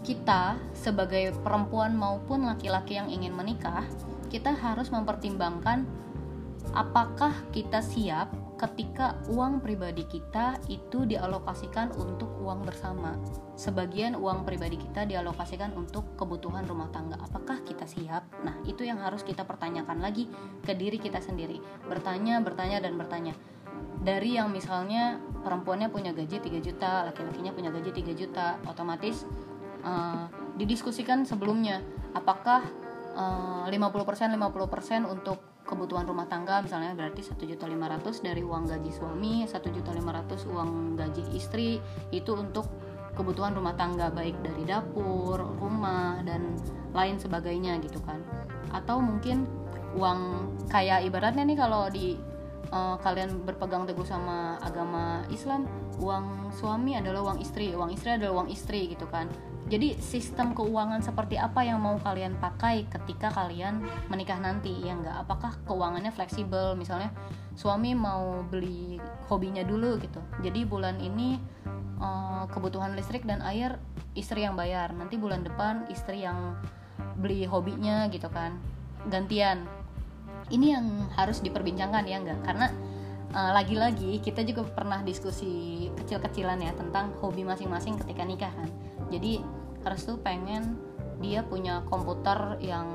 kita 0.00 0.56
sebagai 0.72 1.36
perempuan 1.44 1.92
maupun 1.92 2.48
laki-laki 2.48 2.96
yang 2.96 3.12
ingin 3.12 3.36
menikah, 3.36 3.84
kita 4.32 4.56
harus 4.56 4.88
mempertimbangkan 4.88 5.84
apakah 6.72 7.36
kita 7.52 7.84
siap 7.84 8.32
ketika 8.62 9.18
uang 9.26 9.58
pribadi 9.58 10.06
kita 10.06 10.54
itu 10.70 11.02
dialokasikan 11.02 11.90
untuk 11.98 12.30
uang 12.38 12.62
bersama. 12.62 13.18
Sebagian 13.58 14.14
uang 14.14 14.46
pribadi 14.46 14.78
kita 14.78 15.02
dialokasikan 15.02 15.74
untuk 15.74 16.14
kebutuhan 16.14 16.62
rumah 16.70 16.86
tangga. 16.94 17.18
Apakah 17.18 17.66
kita 17.66 17.90
siap? 17.90 18.22
Nah, 18.46 18.62
itu 18.62 18.86
yang 18.86 19.02
harus 19.02 19.26
kita 19.26 19.42
pertanyakan 19.42 19.98
lagi 19.98 20.30
ke 20.62 20.78
diri 20.78 21.02
kita 21.02 21.18
sendiri. 21.18 21.58
Bertanya, 21.90 22.38
bertanya 22.38 22.78
dan 22.78 22.94
bertanya. 22.94 23.34
Dari 24.02 24.38
yang 24.38 24.54
misalnya 24.54 25.18
perempuannya 25.42 25.90
punya 25.90 26.14
gaji 26.14 26.38
3 26.38 26.62
juta, 26.62 27.02
laki-lakinya 27.10 27.50
punya 27.50 27.70
gaji 27.74 27.90
3 27.90 28.14
juta, 28.14 28.62
otomatis 28.70 29.26
eh, 29.82 30.24
didiskusikan 30.56 31.26
sebelumnya 31.26 31.82
apakah 32.14 32.62
eh, 33.14 33.64
50% 33.70 34.34
50% 34.38 35.06
untuk 35.06 35.52
kebutuhan 35.62 36.04
rumah 36.04 36.26
tangga 36.26 36.58
misalnya 36.60 36.92
berarti 36.98 37.22
1.500 37.22 38.26
dari 38.26 38.42
uang 38.42 38.66
gaji 38.66 38.90
suami 38.90 39.46
1.500 39.46 40.50
uang 40.50 40.98
gaji 40.98 41.22
istri 41.38 41.78
itu 42.10 42.34
untuk 42.34 42.66
kebutuhan 43.12 43.52
rumah 43.52 43.76
tangga 43.76 44.08
baik 44.10 44.40
dari 44.40 44.64
dapur 44.64 45.38
rumah 45.60 46.18
dan 46.24 46.56
lain 46.96 47.20
sebagainya 47.20 47.76
gitu 47.84 48.00
kan. 48.02 48.24
Atau 48.72 49.04
mungkin 49.04 49.44
uang 49.92 50.20
kayak 50.72 51.04
ibaratnya 51.04 51.44
nih 51.44 51.58
kalau 51.60 51.88
di 51.92 52.16
eh, 52.72 52.96
kalian 53.04 53.44
berpegang 53.44 53.84
teguh 53.84 54.06
sama 54.06 54.56
agama 54.64 55.24
Islam 55.28 55.68
uang 56.00 56.50
suami 56.56 56.96
adalah 56.96 57.20
uang 57.30 57.38
istri 57.44 57.76
uang 57.76 57.92
istri 57.92 58.16
adalah 58.16 58.42
uang 58.42 58.48
istri 58.48 58.88
gitu 58.88 59.04
kan 59.12 59.28
jadi 59.70 59.94
sistem 60.02 60.58
keuangan 60.58 61.00
seperti 61.06 61.38
apa 61.38 61.62
yang 61.62 61.78
mau 61.78 61.94
kalian 62.02 62.34
pakai 62.42 62.84
ketika 62.90 63.30
kalian 63.30 63.80
menikah 64.10 64.36
nanti 64.42 64.74
ya 64.82 64.98
enggak 64.98 65.16
apakah 65.22 65.54
keuangannya 65.64 66.10
fleksibel? 66.10 66.74
Misalnya 66.74 67.14
suami 67.54 67.94
mau 67.94 68.42
beli 68.42 68.98
hobinya 69.30 69.62
dulu 69.62 70.02
gitu. 70.02 70.18
Jadi 70.42 70.66
bulan 70.66 70.98
ini 70.98 71.38
eh, 72.02 72.44
kebutuhan 72.50 72.98
listrik 72.98 73.22
dan 73.22 73.38
air 73.46 73.78
istri 74.18 74.42
yang 74.42 74.58
bayar. 74.58 74.90
Nanti 74.92 75.14
bulan 75.14 75.46
depan 75.46 75.86
istri 75.88 76.26
yang 76.26 76.58
beli 77.16 77.46
hobinya 77.46 78.10
gitu 78.10 78.26
kan. 78.28 78.58
Gantian. 79.06 79.62
Ini 80.50 80.66
yang 80.74 81.06
harus 81.16 81.38
diperbincangkan 81.38 82.04
ya 82.04 82.18
enggak 82.18 82.44
karena 82.44 82.66
uh, 83.32 83.52
lagi-lagi 83.56 84.20
kita 84.20 84.44
juga 84.44 84.68
pernah 84.68 85.00
diskusi 85.00 85.88
kecil-kecilan 85.96 86.60
ya 86.60 86.72
tentang 86.76 87.12
hobi 87.24 87.42
masing-masing 87.42 87.96
ketika 88.04 88.22
nikah 88.22 88.52
kan 88.52 88.68
jadi 89.12 89.44
harus 89.84 90.00
tuh 90.08 90.16
pengen 90.24 90.80
dia 91.20 91.44
punya 91.44 91.84
komputer 91.86 92.56
yang 92.58 92.88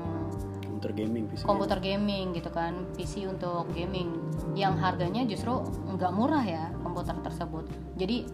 komputer 0.78 0.92
gaming 0.94 1.24
PC 1.26 1.42
komputer 1.42 1.78
gaming 1.82 2.26
gitu 2.34 2.50
kan 2.54 2.86
PC 2.94 3.26
untuk 3.26 3.66
gaming. 3.74 4.14
Yang 4.54 4.74
harganya 4.78 5.22
justru 5.26 5.62
nggak 5.94 6.12
murah 6.14 6.42
ya 6.42 6.70
komputer 6.82 7.18
tersebut. 7.22 7.66
Jadi 7.98 8.26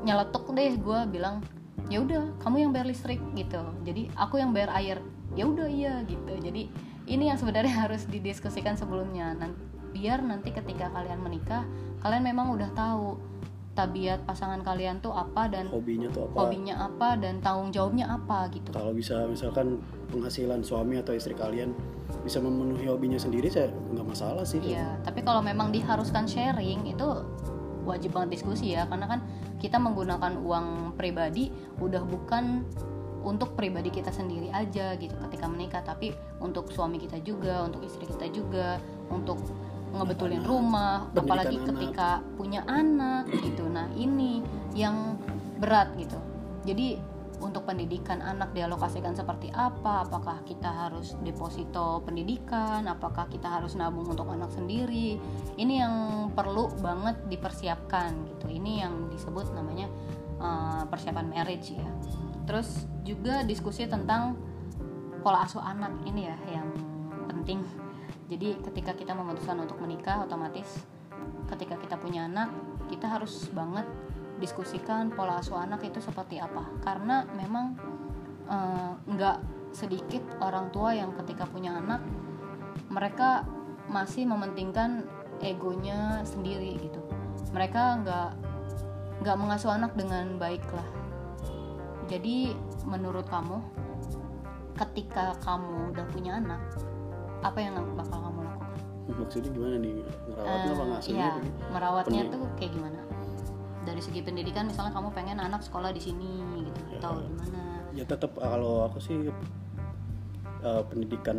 nyeletuk 0.00 0.48
deh 0.52 0.80
gue 0.80 1.00
bilang 1.12 1.44
ya 1.92 2.00
udah 2.00 2.32
kamu 2.40 2.68
yang 2.68 2.70
bayar 2.72 2.88
listrik 2.88 3.20
gitu. 3.36 3.60
Jadi 3.84 4.08
aku 4.16 4.40
yang 4.40 4.56
bayar 4.56 4.72
air. 4.76 4.98
Ya 5.36 5.44
udah 5.44 5.68
iya 5.68 6.00
gitu. 6.08 6.32
Jadi 6.40 6.72
ini 7.04 7.28
yang 7.28 7.36
sebenarnya 7.36 7.74
harus 7.88 8.08
didiskusikan 8.08 8.80
sebelumnya. 8.80 9.36
Nan- 9.36 9.74
biar 9.94 10.18
nanti 10.26 10.50
ketika 10.50 10.90
kalian 10.90 11.22
menikah 11.22 11.62
kalian 12.02 12.26
memang 12.26 12.50
udah 12.50 12.66
tahu 12.74 13.14
tabiat 13.74 14.22
pasangan 14.22 14.62
kalian 14.62 15.02
tuh 15.02 15.10
apa 15.10 15.50
dan 15.50 15.66
hobinya 15.66 16.06
tuh 16.14 16.30
apa? 16.30 16.46
hobinya 16.46 16.74
apa 16.78 17.18
dan 17.18 17.42
tanggung 17.42 17.74
jawabnya 17.74 18.06
apa 18.06 18.46
gitu. 18.54 18.70
Kalau 18.70 18.94
bisa 18.94 19.26
misalkan 19.26 19.82
penghasilan 20.14 20.62
suami 20.62 21.02
atau 21.02 21.12
istri 21.12 21.34
kalian 21.34 21.74
bisa 22.22 22.38
memenuhi 22.38 22.86
hobinya 22.86 23.18
sendiri 23.18 23.50
saya 23.50 23.68
nggak 23.68 24.06
masalah 24.06 24.46
sih. 24.46 24.62
Iya, 24.62 25.02
tapi 25.02 25.26
kalau 25.26 25.42
memang 25.42 25.74
diharuskan 25.74 26.30
sharing 26.30 26.86
itu 26.86 27.06
wajib 27.84 28.16
banget 28.16 28.40
diskusi 28.40 28.72
ya, 28.72 28.86
karena 28.88 29.10
kan 29.10 29.20
kita 29.60 29.76
menggunakan 29.76 30.40
uang 30.40 30.96
pribadi 30.96 31.52
udah 31.82 32.00
bukan 32.06 32.64
untuk 33.24 33.56
pribadi 33.56 33.88
kita 33.88 34.12
sendiri 34.12 34.52
aja 34.52 34.94
gitu 35.00 35.16
ketika 35.28 35.46
menikah, 35.48 35.82
tapi 35.82 36.12
untuk 36.44 36.68
suami 36.68 37.00
kita 37.00 37.18
juga, 37.24 37.64
untuk 37.64 37.80
istri 37.82 38.04
kita 38.04 38.28
juga, 38.28 38.76
untuk 39.08 39.40
ngebetulin 39.94 40.42
Anak, 40.42 40.50
rumah, 40.50 40.94
pendidikan 41.10 41.22
apalagi 41.24 41.56
anak. 41.56 41.66
ketika 41.70 42.08
punya 42.34 42.60
anak 42.66 43.22
gitu. 43.30 43.64
Nah 43.70 43.86
ini 43.94 44.42
yang 44.74 45.18
berat 45.62 45.94
gitu. 45.96 46.18
Jadi 46.64 47.14
untuk 47.42 47.66
pendidikan 47.68 48.24
anak 48.24 48.56
dialokasikan 48.56 49.12
seperti 49.12 49.52
apa? 49.52 50.06
Apakah 50.06 50.40
kita 50.48 50.70
harus 50.88 51.18
deposito 51.20 52.00
pendidikan? 52.06 52.86
Apakah 52.88 53.28
kita 53.28 53.60
harus 53.60 53.76
nabung 53.76 54.08
untuk 54.08 54.30
anak 54.32 54.48
sendiri? 54.54 55.20
Ini 55.58 55.74
yang 55.84 55.94
perlu 56.32 56.72
banget 56.80 57.20
dipersiapkan 57.28 58.32
gitu. 58.32 58.48
Ini 58.48 58.86
yang 58.86 59.12
disebut 59.12 59.52
namanya 59.52 59.90
eh, 60.40 60.82
persiapan 60.88 61.26
marriage 61.28 61.76
ya. 61.76 61.88
Terus 62.48 62.88
juga 63.04 63.44
diskusi 63.44 63.84
tentang 63.84 64.38
pola 65.20 65.44
asuh 65.44 65.60
anak 65.60 66.04
ini 66.08 66.28
ya 66.28 66.36
yang 66.48 66.68
penting. 67.28 67.83
Jadi 68.28 68.56
ketika 68.64 68.96
kita 68.96 69.12
memutuskan 69.12 69.60
untuk 69.60 69.76
menikah 69.84 70.24
otomatis 70.24 70.80
ketika 71.48 71.76
kita 71.76 71.96
punya 72.00 72.26
anak 72.26 72.50
kita 72.88 73.06
harus 73.08 73.48
banget 73.52 73.86
diskusikan 74.40 75.14
pola 75.14 75.38
asuh 75.40 75.60
anak 75.60 75.84
itu 75.84 76.00
seperti 76.00 76.40
apa. 76.40 76.66
Karena 76.82 77.24
memang 77.36 77.76
eh, 78.48 78.92
nggak 79.08 79.38
sedikit 79.74 80.22
orang 80.40 80.70
tua 80.70 80.94
yang 80.94 81.12
ketika 81.18 81.44
punya 81.50 81.74
anak 81.76 82.00
mereka 82.90 83.42
masih 83.90 84.24
mementingkan 84.24 85.04
egonya 85.42 86.22
sendiri 86.24 86.78
gitu. 86.78 87.00
Mereka 87.52 88.02
nggak 88.06 88.30
nggak 89.22 89.36
mengasuh 89.38 89.74
anak 89.74 89.92
dengan 89.94 90.40
baik 90.40 90.64
lah. 90.72 90.88
Jadi 92.08 92.52
menurut 92.84 93.24
kamu 93.28 93.58
ketika 94.74 95.38
kamu 95.46 95.94
udah 95.94 96.06
punya 96.10 96.42
anak 96.42 96.60
apa 97.44 97.58
yang 97.60 97.74
bakal 97.92 98.18
kamu 98.18 98.40
lakukan? 98.40 98.70
Maksudnya 99.14 99.50
gimana 99.52 99.76
nih? 99.78 99.94
Ngerawatnya 100.26 100.70
apa 100.70 100.82
Eh, 100.82 100.88
ngasuhnya 100.88 101.12
iya, 101.14 101.28
apa? 101.30 101.40
merawatnya 101.70 102.20
Pendi- 102.24 102.32
tuh 102.32 102.42
kayak 102.56 102.72
gimana? 102.72 103.00
Dari 103.84 104.00
segi 104.00 104.20
pendidikan 104.20 104.64
misalnya 104.64 104.92
kamu 104.92 105.08
pengen 105.12 105.38
anak 105.38 105.60
sekolah 105.60 105.92
di 105.92 106.00
sini 106.00 106.32
gitu. 106.64 106.80
Ya. 106.88 106.98
atau 106.98 107.20
gimana? 107.20 107.60
Ya 107.92 108.04
tetap 108.04 108.32
kalau 108.34 108.88
aku 108.88 108.98
sih 108.98 109.28
eh, 110.60 110.82
pendidikan 110.88 111.38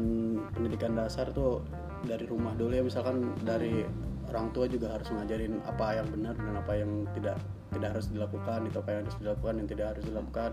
pendidikan 0.52 0.94
dasar 0.94 1.30
tuh 1.32 1.66
dari 2.06 2.24
rumah 2.24 2.54
dulu 2.54 2.70
ya. 2.72 2.86
Misalkan 2.86 3.34
dari 3.42 3.82
orang 4.26 4.54
tua 4.54 4.66
juga 4.66 4.94
harus 4.94 5.10
ngajarin 5.10 5.58
apa 5.66 5.96
yang 5.96 6.08
benar 6.10 6.34
dan 6.34 6.54
apa 6.54 6.74
yang 6.76 6.92
tidak 7.14 7.38
tidak 7.74 7.90
harus 7.92 8.08
dilakukan 8.08 8.60
itu 8.64 8.78
apa 8.78 8.90
yang 8.90 9.00
harus 9.04 9.18
dilakukan 9.18 9.54
yang 9.58 9.68
tidak 9.68 9.86
harus 9.92 10.04
dilakukan. 10.06 10.50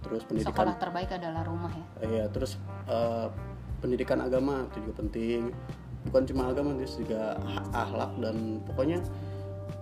Terus 0.00 0.22
pendidikan 0.24 0.52
sekolah 0.52 0.76
terbaik 0.76 1.10
adalah 1.12 1.42
rumah 1.44 1.72
ya? 1.72 1.86
Iya, 2.02 2.24
terus 2.28 2.56
eh, 2.88 3.26
pendidikan 3.84 4.24
agama 4.24 4.64
itu 4.72 4.88
juga 4.88 5.04
penting. 5.04 5.52
Bukan 6.08 6.22
cuma 6.32 6.42
agama, 6.48 6.72
terus 6.80 6.96
juga 6.96 7.36
akhlak 7.72 8.12
dan 8.24 8.64
pokoknya 8.64 8.98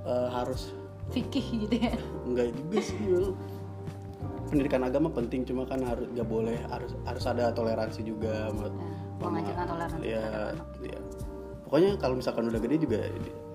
eh, 0.03 0.29
harus 0.35 0.75
fikih 1.15 1.67
gitu 1.67 1.77
ya 1.79 1.95
enggak 2.27 2.51
juga 2.59 2.79
sih. 2.83 2.99
Pendidikan 4.51 4.83
agama 4.85 5.09
penting 5.09 5.47
cuma 5.47 5.63
kan 5.65 5.81
harus 5.81 6.05
nggak 6.13 6.29
boleh 6.29 6.59
harus 6.69 6.93
harus 7.07 7.25
ada 7.25 7.55
toleransi 7.55 8.03
juga 8.03 8.51
sama- 8.51 8.75
Ya, 9.23 9.31
mengajarkan 9.31 9.67
toleransi 9.71 9.97
ya, 10.03 10.27
ya. 10.83 10.99
Pokoknya 11.73 11.97
kalau 11.97 12.21
misalkan 12.21 12.53
udah 12.53 12.61
gede 12.61 12.85
juga 12.85 13.01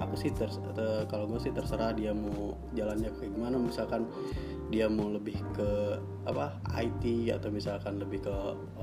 aku 0.02 0.18
sih 0.18 0.34
ters- 0.34 0.58
te- 0.74 1.06
kalau 1.06 1.30
gue 1.30 1.38
sih 1.38 1.54
terserah 1.54 1.94
dia 1.94 2.18
mau 2.18 2.58
jalannya 2.74 3.14
kayak 3.14 3.30
gimana. 3.30 3.62
Misalkan 3.62 4.10
dia 4.68 4.90
mau 4.90 5.06
lebih 5.08 5.38
ke 5.54 6.02
apa 6.26 6.58
IT 6.76 7.30
atau 7.30 7.48
misalkan 7.48 8.02
lebih 8.02 8.26
ke 8.26 8.36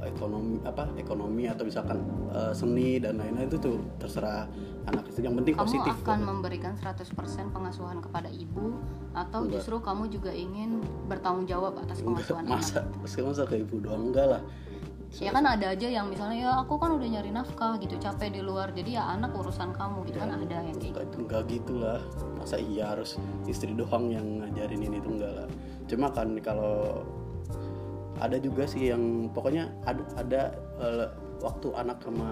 ekonomi 0.06 0.62
apa 0.62 0.86
ekonomi 0.94 1.44
atau 1.44 1.66
misalkan 1.66 1.98
eh, 2.30 2.54
seni 2.54 2.96
dan 2.96 3.18
lain-lain 3.18 3.50
itu 3.50 3.58
tuh 3.58 3.76
terserah 3.98 4.46
anak 4.86 5.10
itu 5.10 5.20
yang 5.20 5.34
penting 5.34 5.58
kamu 5.58 5.66
positif 5.66 5.94
akan 6.00 6.20
memberikan 6.24 6.72
100% 6.78 7.10
pengasuhan 7.50 7.98
kepada 8.00 8.30
ibu 8.30 8.78
atau 9.12 9.44
Enggak. 9.44 9.60
justru 9.60 9.76
kamu 9.82 10.04
juga 10.08 10.30
ingin 10.30 10.78
bertanggung 11.04 11.44
jawab 11.44 11.74
atas 11.76 12.00
Enggak, 12.00 12.22
pengasuhan 12.32 12.44
anak? 12.46 12.64
masa 13.02 13.18
masa 13.20 13.42
ke 13.44 13.56
ibu 13.60 13.76
doang? 13.82 14.08
Enggak 14.08 14.26
lah 14.30 14.42
ya 15.22 15.30
kan 15.30 15.46
ada 15.46 15.70
aja 15.70 15.86
yang 15.86 16.10
misalnya 16.10 16.38
ya 16.42 16.52
aku 16.66 16.74
kan 16.74 16.98
udah 16.98 17.06
nyari 17.06 17.30
nafkah 17.30 17.78
gitu 17.78 17.94
capek 18.02 18.34
di 18.34 18.40
luar. 18.42 18.74
Jadi 18.74 18.98
ya 18.98 19.14
anak 19.14 19.30
urusan 19.36 19.70
kamu 19.70 20.02
gitu 20.10 20.18
kan 20.18 20.34
ada 20.34 20.42
yang 20.42 20.74
kayak 20.74 20.90
enggak, 20.90 21.06
enggak 21.18 21.42
gitu 21.46 21.72
lah 21.78 22.00
masa 22.34 22.56
iya 22.58 22.84
harus 22.90 23.20
istri 23.46 23.70
doang 23.76 24.10
yang 24.10 24.42
ngajarin 24.42 24.82
ini 24.82 24.98
tuh 24.98 25.12
enggak 25.14 25.32
lah. 25.38 25.46
Cuma 25.86 26.06
kan 26.10 26.34
kalau 26.42 27.06
ada 28.18 28.36
juga 28.38 28.66
sih 28.66 28.90
yang 28.90 29.30
pokoknya 29.30 29.70
ada 29.86 30.02
ada 30.18 30.42
eh, 30.82 31.06
waktu 31.42 31.68
anak 31.74 31.98
sama 32.02 32.30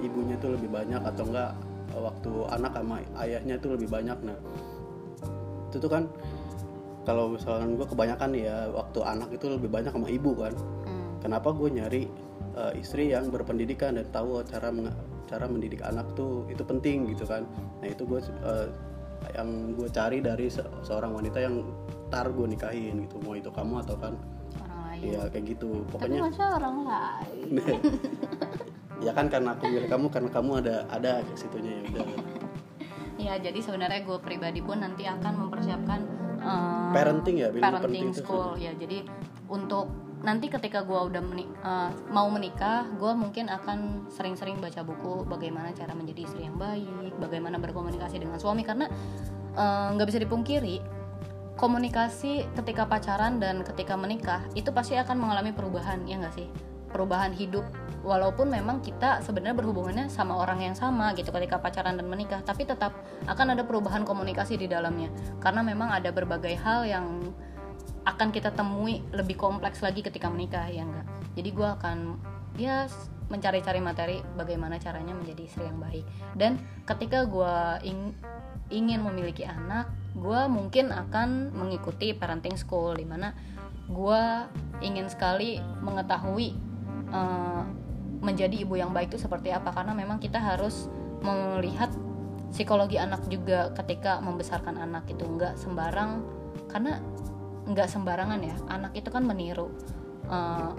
ibunya 0.00 0.36
tuh 0.40 0.56
lebih 0.56 0.68
banyak 0.68 1.00
atau 1.00 1.24
enggak 1.28 1.52
waktu 1.96 2.30
anak 2.54 2.72
sama 2.76 2.94
ayahnya 3.24 3.54
tuh 3.60 3.76
lebih 3.76 3.88
banyak. 3.88 4.18
Nah 4.20 4.38
itu 5.70 5.76
tuh 5.78 5.90
kan 5.90 6.04
kalau 7.08 7.32
misalkan 7.32 7.80
gue 7.80 7.86
kebanyakan 7.88 8.30
ya 8.36 8.68
waktu 8.76 9.00
anak 9.00 9.32
itu 9.32 9.48
lebih 9.48 9.72
banyak 9.72 9.90
sama 9.90 10.08
ibu 10.12 10.36
kan. 10.36 10.52
Kenapa 11.20 11.52
gue 11.54 11.68
nyari 11.70 12.02
uh, 12.56 12.72
istri 12.74 13.12
yang 13.12 13.28
berpendidikan 13.30 13.96
dan 13.96 14.08
tahu 14.10 14.42
cara 14.44 14.72
cara 15.30 15.46
mendidik 15.46 15.84
anak 15.86 16.10
tuh 16.18 16.48
itu 16.50 16.64
penting 16.66 17.12
gitu 17.14 17.24
kan. 17.28 17.46
Nah 17.80 17.88
itu 17.88 18.02
gue 18.04 18.20
uh, 18.42 18.66
yang 19.36 19.76
gue 19.76 19.88
cari 19.92 20.18
dari 20.24 20.48
se- 20.50 20.66
seorang 20.82 21.12
wanita 21.14 21.38
yang 21.38 21.62
tar 22.10 22.26
gue 22.32 22.46
nikahin 22.50 23.06
gitu 23.06 23.20
mau 23.22 23.38
itu 23.38 23.52
kamu 23.52 23.84
atau 23.86 23.96
kan. 24.00 24.14
Orang 24.58 24.80
lain. 24.90 25.14
Ya 25.14 25.22
kayak 25.30 25.44
gitu. 25.54 25.86
Tapi 25.86 25.90
pokoknya 25.94 26.20
masa 26.26 26.44
orang 26.58 26.76
lain. 26.88 27.50
Ya 29.00 29.16
kan 29.16 29.32
karena 29.32 29.56
aku 29.56 29.64
milih 29.64 29.88
kamu 29.88 30.12
karena 30.12 30.28
kamu 30.28 30.50
ada 30.60 30.84
ada 30.92 31.24
situnya 31.32 31.72
ya 31.80 31.82
udah. 31.88 32.06
Ya 33.16 33.34
jadi 33.40 33.56
sebenarnya 33.64 34.04
gue 34.04 34.18
pribadi 34.20 34.60
pun 34.60 34.76
nanti 34.84 35.08
akan 35.08 35.48
mempersiapkan 35.48 36.00
eh, 36.36 36.88
Parenting 36.92 37.36
ya, 37.40 37.48
parenting 37.48 38.12
school. 38.12 38.60
ya 38.60 38.76
jadi 38.76 39.04
untuk 39.48 39.88
nanti 40.20 40.52
ketika 40.52 40.84
gue 40.84 40.96
udah 40.96 41.22
meni- 41.24 41.48
eh, 41.48 41.90
mau 42.12 42.28
menikah 42.28 42.84
gue 43.00 43.12
mungkin 43.16 43.48
akan 43.48 44.10
sering-sering 44.12 44.60
baca 44.60 44.84
buku 44.84 45.24
bagaimana 45.24 45.72
cara 45.72 45.96
menjadi 45.96 46.28
istri 46.28 46.44
yang 46.44 46.60
baik 46.60 47.16
bagaimana 47.16 47.56
berkomunikasi 47.56 48.20
dengan 48.20 48.36
suami. 48.36 48.60
Karena 48.64 48.86
eh, 49.56 49.86
nggak 49.96 50.08
bisa 50.08 50.20
dipungkiri 50.20 51.00
komunikasi 51.56 52.48
ketika 52.56 52.88
pacaran 52.88 53.36
dan 53.36 53.60
ketika 53.60 53.92
menikah 53.92 54.40
itu 54.56 54.72
pasti 54.72 54.96
akan 54.96 55.16
mengalami 55.20 55.52
perubahan 55.52 56.04
ya 56.08 56.20
nggak 56.20 56.36
sih? 56.36 56.48
Perubahan 56.90 57.32
hidup. 57.36 57.64
Walaupun 58.00 58.48
memang 58.48 58.80
kita 58.80 59.20
sebenarnya 59.20 59.60
berhubungannya 59.60 60.08
sama 60.08 60.40
orang 60.40 60.64
yang 60.64 60.72
sama 60.72 61.12
gitu 61.12 61.28
ketika 61.36 61.60
pacaran 61.60 62.00
dan 62.00 62.08
menikah 62.08 62.40
tapi 62.40 62.64
tetap 62.64 62.96
akan 63.28 63.52
ada 63.52 63.60
perubahan 63.60 64.08
komunikasi 64.08 64.56
di 64.56 64.64
dalamnya. 64.64 65.12
Karena 65.36 65.60
memang 65.60 65.92
ada 65.92 66.08
berbagai 66.08 66.56
hal 66.64 66.88
yang 66.88 67.20
akan 68.08 68.32
kita 68.32 68.52
temui 68.56 69.04
lebih 69.12 69.36
kompleks 69.36 69.84
lagi 69.84 70.00
ketika 70.00 70.32
menikah 70.32 70.64
ya 70.68 70.84
enggak? 70.84 71.06
Jadi 71.36 71.48
gue 71.52 71.68
akan 71.68 71.98
ya 72.56 72.88
mencari-cari 73.30 73.78
materi 73.78 74.18
bagaimana 74.34 74.80
caranya 74.82 75.14
menjadi 75.14 75.42
istri 75.46 75.64
yang 75.68 75.78
baik. 75.78 76.04
Dan 76.34 76.58
ketika 76.88 77.28
gue 77.28 77.56
ing- 77.86 78.16
ingin 78.70 79.02
memiliki 79.02 79.46
anak 79.46 79.90
gue 80.18 80.40
mungkin 80.50 80.90
akan 80.90 81.54
mengikuti 81.54 82.10
parenting 82.10 82.58
school 82.58 82.98
di 82.98 83.06
mana 83.06 83.30
gue 83.86 84.22
ingin 84.82 85.06
sekali 85.06 85.62
mengetahui 85.82 86.54
eh, 87.14 87.62
menjadi 88.20 88.56
ibu 88.66 88.74
yang 88.76 88.90
baik 88.90 89.14
itu 89.14 89.22
seperti 89.22 89.54
apa. 89.54 89.70
Karena 89.70 89.94
memang 89.94 90.18
kita 90.18 90.42
harus 90.42 90.90
melihat 91.20 91.92
psikologi 92.50 92.98
anak 92.98 93.22
juga 93.30 93.70
ketika 93.78 94.18
membesarkan 94.18 94.74
anak 94.80 95.06
itu. 95.06 95.22
Enggak 95.22 95.54
sembarang 95.54 96.26
karena 96.66 96.98
nggak 97.70 97.88
sembarangan 97.88 98.40
ya. 98.42 98.56
Anak 98.68 98.92
itu 98.98 99.08
kan 99.08 99.22
meniru 99.22 99.70
Eh, 100.30 100.72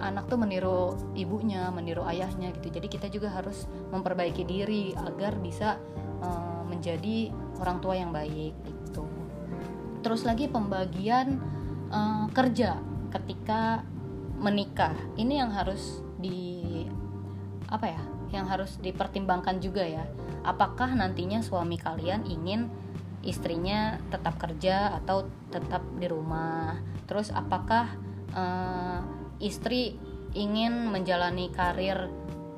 anak 0.00 0.32
tuh 0.32 0.40
meniru 0.40 0.96
ibunya 1.12 1.68
meniru 1.74 2.06
ayahnya 2.06 2.54
gitu. 2.56 2.72
Jadi 2.72 2.86
kita 2.88 3.06
juga 3.12 3.34
harus 3.34 3.68
memperbaiki 3.92 4.46
diri 4.46 4.94
agar 4.94 5.36
bisa 5.42 5.76
eh, 6.22 6.62
menjadi 6.70 7.34
orang 7.60 7.82
tua 7.82 7.94
yang 7.98 8.14
baik 8.14 8.54
gitu. 8.64 9.04
Terus 10.00 10.22
lagi 10.24 10.46
pembagian 10.46 11.42
eh, 11.90 12.26
kerja 12.30 12.78
ketika 13.10 13.82
menikah. 14.40 14.94
Ini 15.18 15.44
yang 15.44 15.50
harus 15.52 16.00
di 16.16 16.62
apa 17.70 17.86
ya 17.86 18.02
yang 18.30 18.46
harus 18.46 18.78
dipertimbangkan 18.78 19.58
juga 19.58 19.82
ya. 19.82 20.06
Apakah 20.46 20.94
nantinya 20.94 21.42
suami 21.42 21.76
kalian 21.76 22.24
ingin 22.24 22.70
istrinya 23.20 24.00
tetap 24.08 24.40
kerja 24.40 24.96
atau 25.02 25.28
tetap 25.52 25.84
di 26.00 26.06
rumah. 26.08 26.80
Terus 27.04 27.28
apakah 27.32 27.92
eh, 28.32 29.00
istri 29.44 29.96
ingin 30.32 30.88
menjalani 30.88 31.52
karir? 31.52 32.08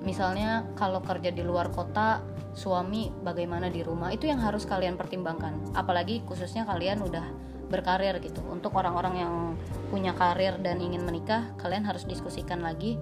Misalnya 0.03 0.66
kalau 0.75 0.98
kerja 0.98 1.31
di 1.31 1.46
luar 1.46 1.70
kota 1.70 2.22
suami 2.53 3.11
bagaimana 3.22 3.70
di 3.70 3.87
rumah? 3.87 4.11
Itu 4.11 4.27
yang 4.27 4.42
harus 4.42 4.66
kalian 4.66 4.98
pertimbangkan. 4.98 5.79
Apalagi 5.79 6.27
khususnya 6.27 6.66
kalian 6.66 7.03
udah 7.07 7.27
berkarir 7.70 8.18
gitu. 8.20 8.42
Untuk 8.51 8.75
orang-orang 8.75 9.14
yang 9.16 9.35
punya 9.88 10.12
karir 10.12 10.59
dan 10.61 10.83
ingin 10.83 11.07
menikah 11.07 11.55
kalian 11.57 11.87
harus 11.87 12.05
diskusikan 12.05 12.61
lagi 12.61 12.98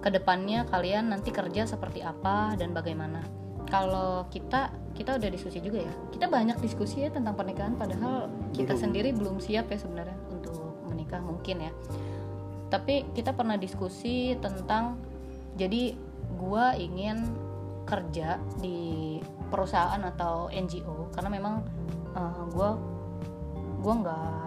ke 0.00 0.08
depannya 0.08 0.64
kalian 0.64 1.12
nanti 1.12 1.28
kerja 1.28 1.68
seperti 1.68 2.00
apa 2.00 2.56
dan 2.56 2.72
bagaimana. 2.72 3.20
Kalau 3.68 4.26
kita 4.32 4.72
kita 4.94 5.16
udah 5.16 5.28
diskusi 5.30 5.58
juga 5.62 5.82
ya. 5.84 5.94
Kita 6.12 6.26
banyak 6.26 6.58
diskusi 6.60 7.06
ya 7.06 7.10
tentang 7.10 7.34
pernikahan 7.38 7.74
padahal 7.78 8.28
kita 8.52 8.74
Belum. 8.76 8.82
sendiri 8.82 9.10
belum 9.14 9.36
siap 9.38 9.70
ya 9.70 9.78
sebenarnya 9.78 10.18
untuk 10.30 10.56
menikah 10.90 11.22
mungkin 11.22 11.70
ya. 11.70 11.72
Tapi 12.70 13.10
kita 13.16 13.34
pernah 13.34 13.58
diskusi 13.58 14.34
tentang 14.38 14.98
jadi 15.58 15.94
gua 16.38 16.78
ingin 16.78 17.26
kerja 17.88 18.38
di 18.62 19.18
perusahaan 19.50 19.98
atau 20.14 20.46
NGO 20.52 21.10
karena 21.10 21.30
memang 21.32 21.54
eh, 22.14 22.42
gua 22.54 22.78
gua 23.82 23.94
nggak 24.04 24.40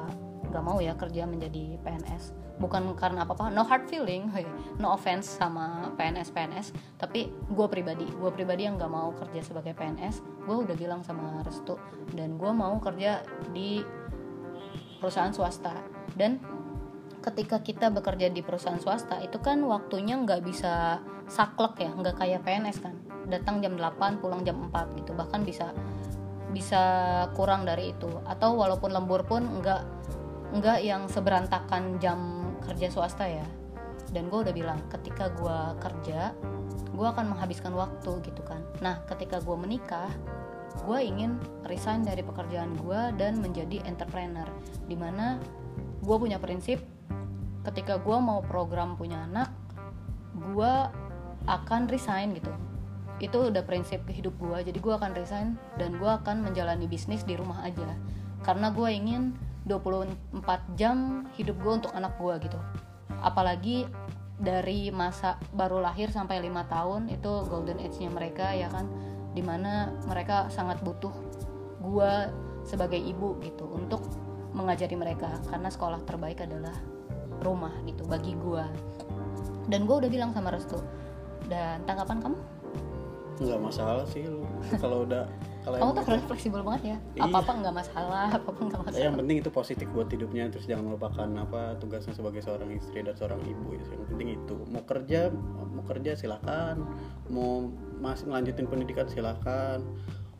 nggak 0.54 0.64
mau 0.64 0.78
ya 0.80 0.94
kerja 0.94 1.26
menjadi 1.26 1.82
PNS 1.82 2.43
bukan 2.62 2.94
karena 2.94 3.26
apa 3.26 3.34
apa 3.34 3.50
no 3.50 3.66
hard 3.66 3.90
feeling 3.90 4.30
no 4.78 4.94
offense 4.94 5.26
sama 5.26 5.90
PNS 5.98 6.30
PNS 6.30 6.68
tapi 7.02 7.26
gue 7.30 7.68
pribadi 7.68 8.06
gue 8.06 8.32
pribadi 8.32 8.70
yang 8.70 8.78
nggak 8.78 8.94
mau 8.94 9.10
kerja 9.18 9.42
sebagai 9.42 9.74
PNS 9.74 10.34
gue 10.44 10.56
udah 10.68 10.76
bilang 10.76 11.02
sama 11.02 11.42
Restu. 11.44 11.80
Dan 12.12 12.36
gue 12.36 12.52
mau 12.52 12.76
kerja 12.84 13.24
di 13.52 13.80
perusahaan 15.00 15.32
swasta. 15.32 15.76
Dan 16.14 16.40
ketika 17.24 17.64
kita 17.64 17.88
bekerja 17.90 18.28
di 18.28 18.44
perusahaan 18.44 18.80
swasta 18.80 19.24
itu 19.24 19.40
kan 19.40 19.64
waktunya 19.64 20.20
nggak 20.20 20.44
bisa 20.44 21.00
saklek 21.32 21.80
ya 21.80 21.92
nggak 21.96 22.16
kayak 22.20 22.44
PNS 22.44 22.78
kan. 22.84 22.96
Datang 23.32 23.64
jam 23.64 23.80
8 23.80 24.20
pulang 24.20 24.44
jam 24.44 24.60
4 24.68 25.00
gitu. 25.00 25.16
Bahkan 25.16 25.48
bisa 25.48 25.72
bisa 26.52 26.84
kurang 27.34 27.64
dari 27.64 27.96
itu. 27.96 28.12
Atau 28.28 28.60
walaupun 28.60 28.92
lembur 28.92 29.24
pun 29.24 29.64
nggak 29.64 29.82
nggak 30.54 30.80
yang 30.86 31.10
seberantakan 31.10 31.98
jam 31.98 32.43
kerja 32.68 32.88
swasta 32.90 33.26
ya. 33.28 33.46
Dan 34.14 34.30
gue 34.30 34.46
udah 34.46 34.54
bilang 34.54 34.80
ketika 34.94 35.34
gue 35.34 35.58
kerja 35.82 36.34
gue 36.94 37.08
akan 37.10 37.34
menghabiskan 37.34 37.74
waktu 37.74 38.22
gitu 38.24 38.42
kan. 38.46 38.62
Nah 38.80 39.02
ketika 39.10 39.42
gue 39.42 39.58
menikah 39.58 40.10
gue 40.74 40.98
ingin 41.02 41.38
resign 41.70 42.02
dari 42.02 42.26
pekerjaan 42.26 42.74
gue 42.78 43.02
dan 43.18 43.42
menjadi 43.42 43.82
entrepreneur. 43.86 44.46
Di 44.86 44.98
mana 44.98 45.42
gue 46.04 46.16
punya 46.18 46.38
prinsip 46.38 46.82
ketika 47.64 47.96
gue 47.98 48.18
mau 48.20 48.44
program 48.44 49.00
punya 49.00 49.24
anak 49.24 49.50
gue 50.34 50.74
akan 51.50 51.90
resign 51.90 52.38
gitu. 52.38 52.54
Itu 53.22 53.50
udah 53.54 53.64
prinsip 53.64 54.04
hidup 54.10 54.36
gue 54.38 54.74
jadi 54.74 54.78
gue 54.78 54.94
akan 54.94 55.12
resign 55.18 55.48
dan 55.78 55.98
gue 55.98 56.10
akan 56.10 56.46
menjalani 56.46 56.86
bisnis 56.86 57.26
di 57.26 57.34
rumah 57.34 57.66
aja. 57.66 57.98
Karena 58.44 58.70
gue 58.76 58.90
ingin 58.92 59.34
24 59.66 60.80
jam 60.80 61.28
hidup 61.40 61.56
gue 61.64 61.74
untuk 61.84 61.92
anak 61.96 62.16
gue 62.20 62.36
gitu. 62.48 62.60
Apalagi 63.24 63.88
dari 64.38 64.92
masa 64.92 65.40
baru 65.56 65.80
lahir 65.80 66.12
sampai 66.12 66.44
lima 66.44 66.68
tahun 66.68 67.08
itu 67.08 67.48
golden 67.48 67.80
age-nya 67.80 68.12
mereka 68.12 68.52
ya 68.52 68.68
kan? 68.68 68.90
Di 69.32 69.42
mana 69.42 69.96
mereka 70.06 70.52
sangat 70.52 70.84
butuh 70.84 71.14
gue 71.80 72.14
sebagai 72.68 73.00
ibu 73.00 73.40
gitu 73.44 73.68
untuk 73.72 74.04
mengajari 74.54 74.96
mereka. 74.96 75.40
Karena 75.48 75.72
sekolah 75.72 76.04
terbaik 76.04 76.44
adalah 76.44 76.76
rumah 77.44 77.74
gitu 77.84 78.08
bagi 78.08 78.34
gua. 78.40 78.66
Dan 79.68 79.84
gua 79.84 80.00
udah 80.00 80.10
bilang 80.10 80.32
sama 80.32 80.54
Restu 80.56 80.80
dan 81.52 81.84
tanggapan 81.84 82.24
kamu? 82.24 82.38
Nggak 83.44 83.60
masalah 83.60 84.06
sih 84.08 84.24
kalau 84.84 85.04
udah 85.04 85.28
kalau 85.64 85.76
kamu 85.78 85.92
tuh 85.92 86.04
keren 86.04 86.24
fleksibel 86.26 86.62
banget 86.62 86.82
ya. 86.84 86.98
Iya. 87.14 87.22
apa 87.24 87.38
apa 87.40 87.52
nggak 87.56 87.76
masalah 87.76 88.28
apa 88.30 88.48
apa 88.48 88.62
nggak 88.62 88.76
Ya, 88.76 88.84
masalah. 88.84 89.02
yang 89.02 89.16
penting 89.16 89.38
itu 89.38 89.50
positif 89.50 89.88
buat 89.90 90.08
hidupnya 90.08 90.44
terus 90.48 90.66
jangan 90.66 90.86
melupakan 90.86 91.30
apa 91.40 91.62
tugasnya 91.78 92.12
sebagai 92.12 92.40
seorang 92.40 92.70
istri 92.70 93.00
dan 93.00 93.14
seorang 93.14 93.40
ibu 93.42 93.68
ya. 93.72 93.84
yang 93.88 94.04
penting 94.06 94.30
itu. 94.36 94.56
Mau 94.68 94.84
kerja 94.84 95.32
mau 95.70 95.84
kerja 95.84 96.12
silakan 96.14 96.76
mau 97.28 97.68
masih 97.98 98.28
melanjutin 98.28 98.66
pendidikan 98.66 99.08
silakan 99.08 99.82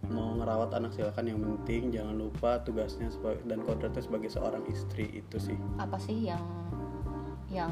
mau 0.06 0.36
ngerawat 0.36 0.74
anak 0.74 0.92
silakan 0.92 1.26
yang 1.26 1.40
penting 1.40 1.88
jangan 1.90 2.14
lupa 2.14 2.60
tugasnya 2.60 3.08
seba- 3.08 3.40
dan 3.42 3.64
kodratnya 3.64 4.00
sebagai 4.00 4.28
seorang 4.28 4.62
istri 4.68 5.08
itu 5.14 5.40
sih. 5.40 5.56
Apa 5.78 5.96
sih 5.98 6.28
yang 6.28 6.44
yang 7.48 7.72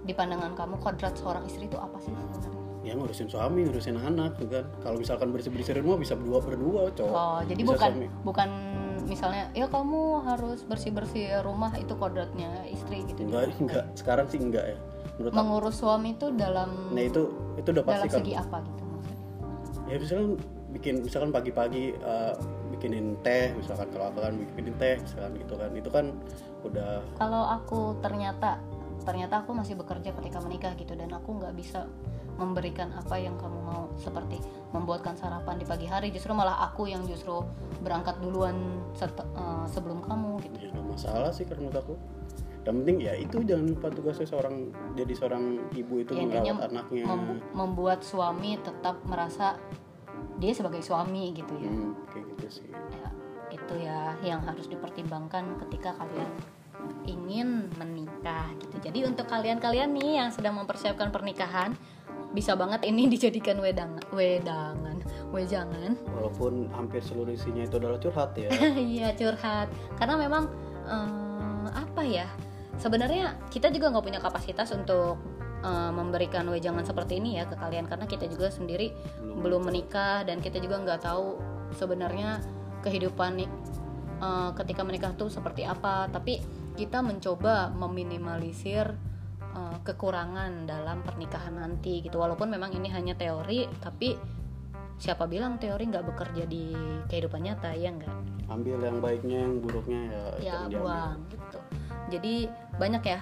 di 0.00 0.12
pandangan 0.12 0.52
kamu 0.52 0.76
kodrat 0.76 1.12
seorang 1.14 1.44
istri 1.44 1.64
itu 1.64 1.76
apa 1.76 1.96
sih 1.96 2.12
sebenarnya 2.34 2.59
ya 2.80 2.96
ngurusin 2.96 3.28
suami 3.28 3.68
ngurusin 3.68 3.96
anak 4.00 4.40
gitu 4.40 4.56
kan. 4.60 4.66
Kalau 4.80 4.96
misalkan 4.96 5.28
bersih 5.30 5.52
bersih 5.52 5.76
rumah 5.78 6.00
bisa 6.00 6.16
berdua 6.16 6.40
berdua 6.40 6.80
cowok. 6.96 7.12
Oh 7.12 7.38
jadi 7.44 7.60
Bisa 7.60 7.70
bukan 7.76 7.90
suami. 7.92 8.06
bukan 8.24 8.48
misalnya 9.04 9.44
ya 9.52 9.66
kamu 9.68 10.00
harus 10.24 10.60
bersih 10.64 10.92
bersih 10.94 11.26
rumah 11.44 11.72
itu 11.76 11.92
kodratnya 11.96 12.48
istri 12.68 13.04
gitu 13.04 13.28
enggak 13.28 13.52
enggak. 13.60 13.84
Sekarang 13.92 14.26
sih 14.32 14.40
enggak 14.40 14.64
ya. 14.64 14.78
Menurut 15.20 15.32
aku 15.32 15.40
mengurus 15.44 15.76
suami 15.76 16.16
itu 16.16 16.26
dalam 16.32 16.70
nah 16.96 17.04
itu 17.04 17.22
itu 17.60 17.68
udah 17.68 17.84
pasti 17.84 17.96
dalam 18.00 18.08
kan. 18.08 18.18
segi 18.24 18.32
apa 18.36 18.56
gitu 18.64 18.82
maksudnya? 18.88 19.18
Ya 19.90 19.96
misalkan 20.00 20.28
bikin 20.70 20.94
misalkan 21.04 21.30
pagi-pagi 21.34 21.84
eh, 21.92 22.34
bikinin 22.72 23.18
teh 23.20 23.52
misalkan 23.58 23.90
kalau 23.92 24.06
aku 24.08 24.18
kan 24.24 24.32
bikinin 24.38 24.74
teh 24.80 24.94
misalkan 24.96 25.32
gitu 25.36 25.54
kan. 25.60 25.70
Itu 25.76 25.90
kan 25.92 26.06
udah 26.64 27.04
kalau 27.20 27.44
aku 27.44 28.00
ternyata 28.00 28.56
ternyata 29.04 29.44
aku 29.44 29.56
masih 29.56 29.80
bekerja 29.80 30.12
ketika 30.12 30.38
menikah 30.44 30.72
gitu 30.76 30.92
dan 30.92 31.08
aku 31.12 31.40
nggak 31.40 31.56
bisa 31.56 31.88
memberikan 32.40 32.88
apa 32.90 33.14
yang 33.14 33.36
kamu 33.36 33.60
mau 33.60 33.84
seperti 33.94 34.40
membuatkan 34.72 35.12
sarapan 35.12 35.60
di 35.60 35.66
pagi 35.68 35.84
hari 35.84 36.08
justru 36.08 36.32
malah 36.32 36.56
aku 36.64 36.88
yang 36.88 37.04
justru 37.04 37.44
berangkat 37.80 38.16
duluan 38.18 38.56
set- 38.92 39.12
eh, 39.20 39.64
sebelum 39.68 40.00
kamu 40.00 40.40
gitu. 40.40 40.56
Ya 40.66 40.80
masalah 40.80 41.30
sih 41.30 41.44
karena 41.44 41.68
menurut 41.68 41.78
aku. 41.78 41.94
Yang 42.60 42.76
penting 42.76 42.96
ya 43.00 43.12
itu 43.14 43.36
jangan 43.42 43.66
lupa 43.66 43.88
tugasnya 43.88 44.26
seorang 44.26 44.54
jadi 44.92 45.12
seorang 45.12 45.44
ibu 45.72 45.94
itu 45.98 46.12
Ya, 46.12 46.24
merawat 46.24 46.68
anaknya. 46.70 47.04
mem- 47.04 47.42
membuat 47.52 48.00
suami 48.00 48.56
tetap 48.56 49.00
merasa 49.04 49.56
dia 50.36 50.52
sebagai 50.52 50.80
suami 50.80 51.32
gitu 51.32 51.52
ya. 51.56 51.68
Hmm, 51.68 51.92
kayak 52.08 52.24
gitu 52.36 52.46
sih. 52.60 52.68
Ya, 52.68 53.08
itu 53.50 53.74
ya 53.76 54.00
yang 54.22 54.40
harus 54.40 54.64
dipertimbangkan 54.66 55.56
ketika 55.66 55.96
kalian 55.96 56.30
ingin 57.04 57.68
menikah 57.76 58.48
gitu. 58.56 58.76
Jadi 58.80 59.04
untuk 59.04 59.24
kalian-kalian 59.26 59.90
nih 59.92 60.20
yang 60.20 60.30
sedang 60.30 60.56
mempersiapkan 60.56 61.08
pernikahan 61.08 61.72
bisa 62.30 62.54
banget 62.54 62.86
ini 62.86 63.08
dijadikan 63.12 63.58
wedang 63.58 63.98
wedangan, 64.14 64.96
wejangan. 65.34 65.98
walaupun 66.14 66.70
hampir 66.74 67.02
seluruh 67.02 67.34
isinya 67.34 67.66
itu 67.66 67.76
adalah 67.78 67.98
curhat 67.98 68.34
ya 68.38 68.50
Iya 68.94 69.14
curhat. 69.18 69.70
Karena 69.98 70.14
memang 70.18 70.46
eh, 70.86 71.66
apa 71.74 72.02
ya? 72.06 72.26
Sebenarnya 72.80 73.36
kita 73.52 73.68
juga 73.68 73.92
nggak 73.92 74.04
punya 74.06 74.20
kapasitas 74.22 74.70
untuk 74.72 75.18
eh, 75.62 75.92
memberikan 75.92 76.46
wejangan 76.48 76.86
seperti 76.86 77.18
ini 77.18 77.38
ya 77.42 77.44
ke 77.50 77.58
kalian 77.58 77.86
karena 77.90 78.06
kita 78.06 78.26
juga 78.30 78.48
sendiri 78.48 78.94
Belum. 79.20 79.42
belum 79.42 79.62
menikah 79.70 80.24
dan 80.24 80.38
kita 80.40 80.58
juga 80.62 80.80
nggak 80.80 81.00
tahu 81.04 81.36
sebenarnya 81.76 82.40
kehidupan 82.80 83.44
nih 83.44 83.50
eh, 84.22 84.50
ketika 84.56 84.82
menikah 84.86 85.12
tuh 85.18 85.28
seperti 85.28 85.66
apa 85.66 86.08
tapi 86.08 86.40
kita 86.78 87.04
mencoba 87.04 87.68
meminimalisir 87.76 88.96
eh, 89.56 89.78
kekurangan 89.84 90.66
dalam 90.66 91.02
pernikahan 91.02 91.56
nanti 91.56 92.04
gitu. 92.04 92.20
Walaupun 92.20 92.50
memang 92.50 92.74
ini 92.74 92.88
hanya 92.90 93.14
teori 93.14 93.66
tapi 93.80 94.14
siapa 95.00 95.24
bilang 95.24 95.56
teori 95.56 95.88
nggak 95.88 96.12
bekerja 96.12 96.44
di 96.44 96.76
kehidupan 97.08 97.40
nyata 97.40 97.72
ya 97.72 97.88
nggak? 97.88 98.16
Ambil 98.52 98.78
yang 98.84 98.98
baiknya 99.00 99.38
yang 99.48 99.54
buruknya 99.64 100.00
ya 100.10 100.20
ya 100.38 100.56
buang 100.68 101.18
gitu. 101.32 101.58
Jadi 102.12 102.34
banyak 102.76 103.04
ya. 103.04 103.20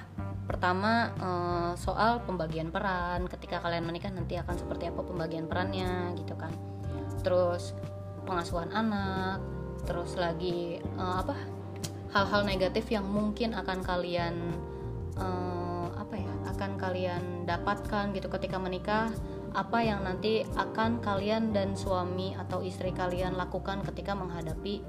Pertama 0.49 1.13
eh, 1.15 1.73
soal 1.79 2.25
pembagian 2.25 2.75
peran. 2.75 3.31
Ketika 3.31 3.63
kalian 3.63 3.87
menikah 3.87 4.11
nanti 4.11 4.35
akan 4.35 4.57
seperti 4.59 4.91
apa 4.91 5.01
pembagian 5.07 5.47
perannya 5.47 6.17
gitu 6.19 6.35
kan. 6.35 6.51
Terus 7.23 7.79
pengasuhan 8.27 8.75
anak. 8.75 9.39
Terus 9.87 10.19
lagi 10.19 10.83
eh, 10.83 11.17
apa 11.23 11.37
hal-hal 12.13 12.43
negatif 12.49 12.89
yang 12.89 13.05
mungkin 13.05 13.53
akan 13.53 13.85
kalian 13.85 14.35
ya 15.19 15.48
akan 16.59 16.75
kalian 16.75 17.47
dapatkan 17.47 18.11
gitu 18.19 18.27
ketika 18.27 18.59
menikah 18.59 19.15
apa 19.55 19.79
yang 19.79 20.03
nanti 20.03 20.43
akan 20.59 20.99
kalian 20.99 21.55
dan 21.55 21.79
suami 21.79 22.35
atau 22.35 22.67
istri 22.67 22.91
kalian 22.91 23.39
lakukan 23.39 23.87
ketika 23.87 24.19
menghadapi 24.19 24.83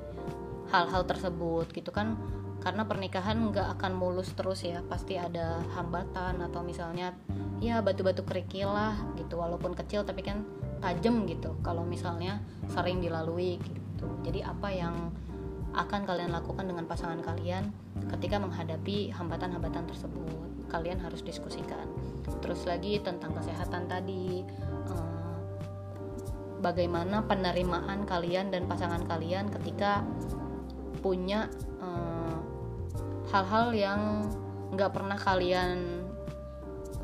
hal-hal 0.73 1.05
tersebut 1.05 1.69
gitu 1.69 1.93
kan. 1.93 2.17
Karena 2.59 2.83
pernikahan 2.83 3.53
nggak 3.53 3.79
akan 3.79 3.93
mulus 3.95 4.33
terus 4.35 4.65
ya 4.67 4.83
pasti 4.83 5.15
ada 5.15 5.63
hambatan 5.77 6.43
atau 6.43 6.59
misalnya 6.59 7.15
ya 7.63 7.79
batu-batu 7.79 8.25
kerikil 8.25 8.67
lah 8.67 8.99
gitu 9.15 9.39
walaupun 9.39 9.77
kecil 9.77 10.03
tapi 10.03 10.25
kan 10.25 10.43
tajam 10.83 11.23
gitu 11.23 11.55
kalau 11.63 11.85
misalnya 11.85 12.41
sering 12.67 12.99
dilalui 12.99 13.61
gitu. 13.61 14.09
Jadi 14.25 14.43
apa 14.43 14.73
yang 14.73 15.13
akan 15.71 16.01
kalian 16.03 16.33
lakukan 16.33 16.65
dengan 16.65 16.89
pasangan 16.89 17.21
kalian 17.21 17.69
ketika 18.17 18.41
menghadapi 18.41 19.13
hambatan-hambatan 19.13 19.85
tersebut 19.85 20.48
kalian 20.69 21.01
harus 21.01 21.25
diskusikan. 21.25 21.89
Terus 22.39 22.63
lagi 22.69 23.01
tentang 23.01 23.33
kesehatan 23.33 23.89
tadi 23.89 24.45
eh, 24.89 25.37
bagaimana 26.61 27.25
penerimaan 27.25 28.05
kalian 28.05 28.53
dan 28.53 28.69
pasangan 28.69 29.03
kalian 29.09 29.49
ketika 29.49 30.05
punya 31.01 31.49
eh, 31.81 32.37
hal-hal 33.33 33.73
yang 33.73 34.29
nggak 34.69 34.93
pernah 34.93 35.17
kalian 35.17 36.05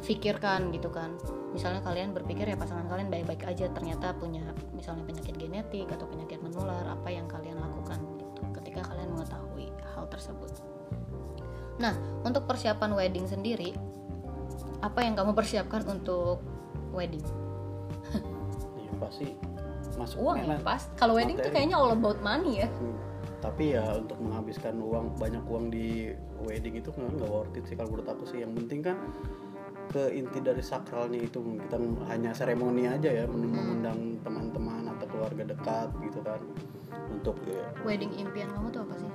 pikirkan 0.06 0.70
gitu 0.70 0.94
kan. 0.94 1.18
Misalnya 1.52 1.82
kalian 1.82 2.14
berpikir 2.14 2.46
ya 2.46 2.60
pasangan 2.60 2.86
kalian 2.86 3.10
baik-baik 3.10 3.48
aja 3.48 3.72
ternyata 3.74 4.14
punya 4.14 4.44
misalnya 4.76 5.08
penyakit 5.08 5.34
genetik 5.40 5.88
atau 5.90 6.06
penyakit 6.06 6.44
menular 6.44 6.84
apa 6.86 7.10
yang 7.10 7.26
kalian 7.26 7.58
lakukan 7.58 7.98
gitu 8.20 8.44
ketika 8.60 8.92
kalian 8.92 9.16
mengetahui 9.16 9.72
hal 9.96 10.06
tersebut 10.12 10.75
nah 11.76 11.94
untuk 12.24 12.48
persiapan 12.48 12.96
wedding 12.96 13.28
sendiri 13.28 13.76
apa 14.80 15.02
yang 15.02 15.18
kamu 15.18 15.34
persiapkan 15.34 15.82
untuk 15.90 16.40
wedding? 16.94 17.24
Ya 18.80 18.92
pasti 19.02 19.34
masuk 19.96 20.20
uang 20.22 20.44
ya 20.46 20.60
pas 20.62 20.88
kalau 21.00 21.16
wedding 21.18 21.40
tuh 21.40 21.50
kayaknya 21.50 21.76
all 21.80 21.96
about 21.96 22.20
money 22.22 22.64
ya. 22.64 22.70
Hmm, 22.70 22.96
tapi 23.42 23.74
ya 23.74 23.84
untuk 23.98 24.20
menghabiskan 24.22 24.78
uang 24.78 25.16
banyak 25.18 25.44
uang 25.48 25.74
di 25.74 26.14
wedding 26.46 26.80
itu 26.80 26.94
nggak 26.94 27.28
worth 27.28 27.56
it 27.58 27.66
sih 27.66 27.76
kalau 27.76 27.92
menurut 27.92 28.08
aku 28.08 28.24
sih. 28.30 28.44
Yang 28.46 28.54
penting 28.62 28.80
kan 28.86 28.98
ke 29.90 30.12
inti 30.12 30.40
dari 30.44 30.64
sakralnya 30.64 31.20
itu 31.24 31.40
kita 31.66 31.78
hanya 32.12 32.32
seremoni 32.36 32.88
aja 32.88 33.10
ya 33.10 33.26
Hmm. 33.26 33.48
mengundang 33.48 34.00
teman-teman 34.22 34.92
atau 34.96 35.06
keluarga 35.10 35.44
dekat 35.50 35.90
gitu 36.04 36.20
kan. 36.22 36.40
Untuk 37.10 37.36
ya, 37.48 37.64
wedding 37.88 38.12
impian 38.16 38.52
kamu 38.54 38.70
tuh 38.70 38.82
apa 38.86 38.96
sih 39.02 39.12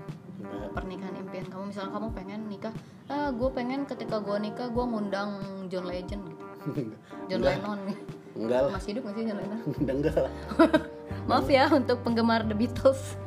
pernikahan 0.71 1.15
impian 1.17 1.47
kamu 1.47 1.65
misalnya 1.69 1.91
kamu 1.91 2.09
pengen 2.13 2.41
nikah 2.47 2.75
ah 3.07 3.29
gue 3.31 3.49
pengen 3.51 3.81
ketika 3.85 4.17
gue 4.19 4.37
nikah 4.39 4.69
gue 4.69 4.85
ngundang 4.85 5.31
John 5.67 5.85
Legend. 5.85 6.23
Gitu. 6.71 6.95
John 7.29 7.41
Enggak. 7.41 7.59
Lennon. 7.59 7.79
Nih 7.87 7.99
enggak 8.31 8.61
lah. 8.63 8.71
Masih 8.73 8.89
hidup 8.95 9.03
gak 9.05 9.15
sih 9.15 9.25
John 9.27 9.39
Lennon? 9.39 9.61
Enggak 9.99 10.17
lah. 10.17 10.33
Maaf 11.29 11.47
ya 11.47 11.65
untuk 11.71 11.99
penggemar 12.01 12.47
The 12.47 12.55
Beatles. 12.55 13.19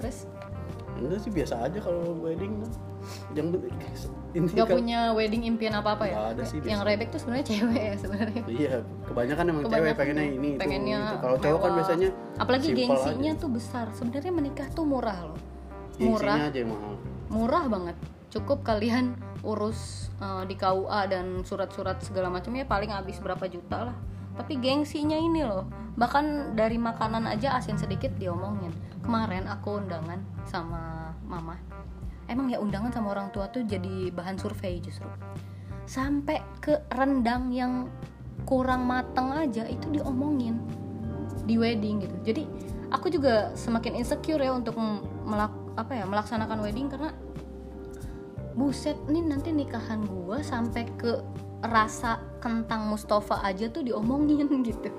Terus? 0.00 0.24
Enggak 0.96 1.18
sih 1.20 1.30
biasa 1.30 1.54
aja 1.60 1.78
kalau 1.78 2.16
wedding 2.20 2.64
yang 3.36 3.52
penting 3.52 3.68
inti 4.32 4.56
gak 4.56 4.64
kan- 4.64 4.76
punya 4.80 5.12
wedding 5.12 5.44
impian 5.44 5.76
apa 5.76 5.92
apa 5.92 6.04
ya? 6.08 6.16
Nggak 6.16 6.32
ada 6.32 6.42
sih, 6.42 6.58
yang 6.64 6.80
biasa. 6.80 6.88
rebek 6.88 7.08
tuh 7.12 7.20
sebenarnya 7.20 7.46
cewek 7.46 7.82
ya 7.84 7.94
sebenarnya. 8.00 8.42
Iya 8.48 8.74
kebanyakan 9.04 9.44
emang 9.44 9.62
Kebanyakan 9.62 9.84
cewek. 9.84 9.98
pengennya 10.00 10.24
ini 10.26 10.48
itu, 10.48 10.60
pengennya 10.64 11.00
gitu. 11.04 11.16
kalau 11.20 11.36
cowok 11.36 11.60
kan 11.60 11.70
biasanya 11.76 12.08
apalagi 12.40 12.66
gengsinya 12.72 13.32
aja. 13.32 13.40
tuh 13.40 13.50
besar. 13.52 13.86
Sebenarnya 13.92 14.32
menikah 14.32 14.66
tuh 14.72 14.84
murah 14.84 15.18
loh 15.22 15.38
murah. 16.00 16.50
aja 16.50 16.58
yang 16.58 16.70
mahal. 16.72 16.94
Murah 17.30 17.64
banget. 17.70 17.96
Cukup 18.30 18.66
kalian 18.66 19.14
urus 19.46 20.10
uh, 20.18 20.42
di 20.48 20.56
KUA 20.58 21.00
dan 21.12 21.26
surat-surat 21.46 22.00
segala 22.02 22.32
macamnya 22.32 22.66
paling 22.66 22.90
habis 22.90 23.20
berapa 23.20 23.44
juta 23.46 23.92
lah. 23.92 23.96
Tapi 24.34 24.58
gengsinya 24.58 25.14
ini 25.14 25.46
loh. 25.46 25.70
Bahkan 25.94 26.58
dari 26.58 26.74
makanan 26.74 27.30
aja 27.30 27.54
asin 27.54 27.78
sedikit 27.78 28.10
diomongin. 28.18 28.74
Kemarin 29.06 29.46
aku 29.46 29.78
undangan 29.78 30.18
sama 30.42 31.14
mama. 31.22 31.54
Emang 32.26 32.50
ya 32.50 32.58
undangan 32.58 32.90
sama 32.90 33.14
orang 33.14 33.30
tua 33.30 33.46
tuh 33.52 33.62
jadi 33.62 34.10
bahan 34.10 34.34
survei 34.40 34.82
justru. 34.82 35.06
Sampai 35.86 36.42
ke 36.58 36.82
rendang 36.90 37.52
yang 37.54 37.86
kurang 38.42 38.90
mateng 38.90 39.30
aja 39.30 39.68
itu 39.70 39.86
diomongin. 39.94 40.58
Di 41.46 41.54
wedding 41.54 42.02
gitu. 42.02 42.16
Jadi 42.26 42.42
aku 42.90 43.12
juga 43.12 43.54
semakin 43.54 44.02
insecure 44.02 44.42
ya 44.42 44.50
untuk 44.50 44.74
m- 44.74 45.04
melak 45.22 45.63
apa 45.74 45.92
ya 45.98 46.04
melaksanakan 46.06 46.62
wedding 46.62 46.86
karena 46.86 47.10
buset 48.54 48.94
nih 49.10 49.22
nanti 49.26 49.50
nikahan 49.50 50.06
gua 50.06 50.38
sampai 50.40 50.86
ke 50.94 51.18
rasa 51.64 52.22
kentang 52.38 52.86
Mustafa 52.86 53.42
aja 53.42 53.66
tuh 53.72 53.82
diomongin 53.82 54.46
gitu. 54.68 54.90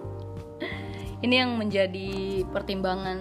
Ini 1.23 1.45
yang 1.47 1.57
menjadi 1.57 2.43
pertimbangan 2.51 3.17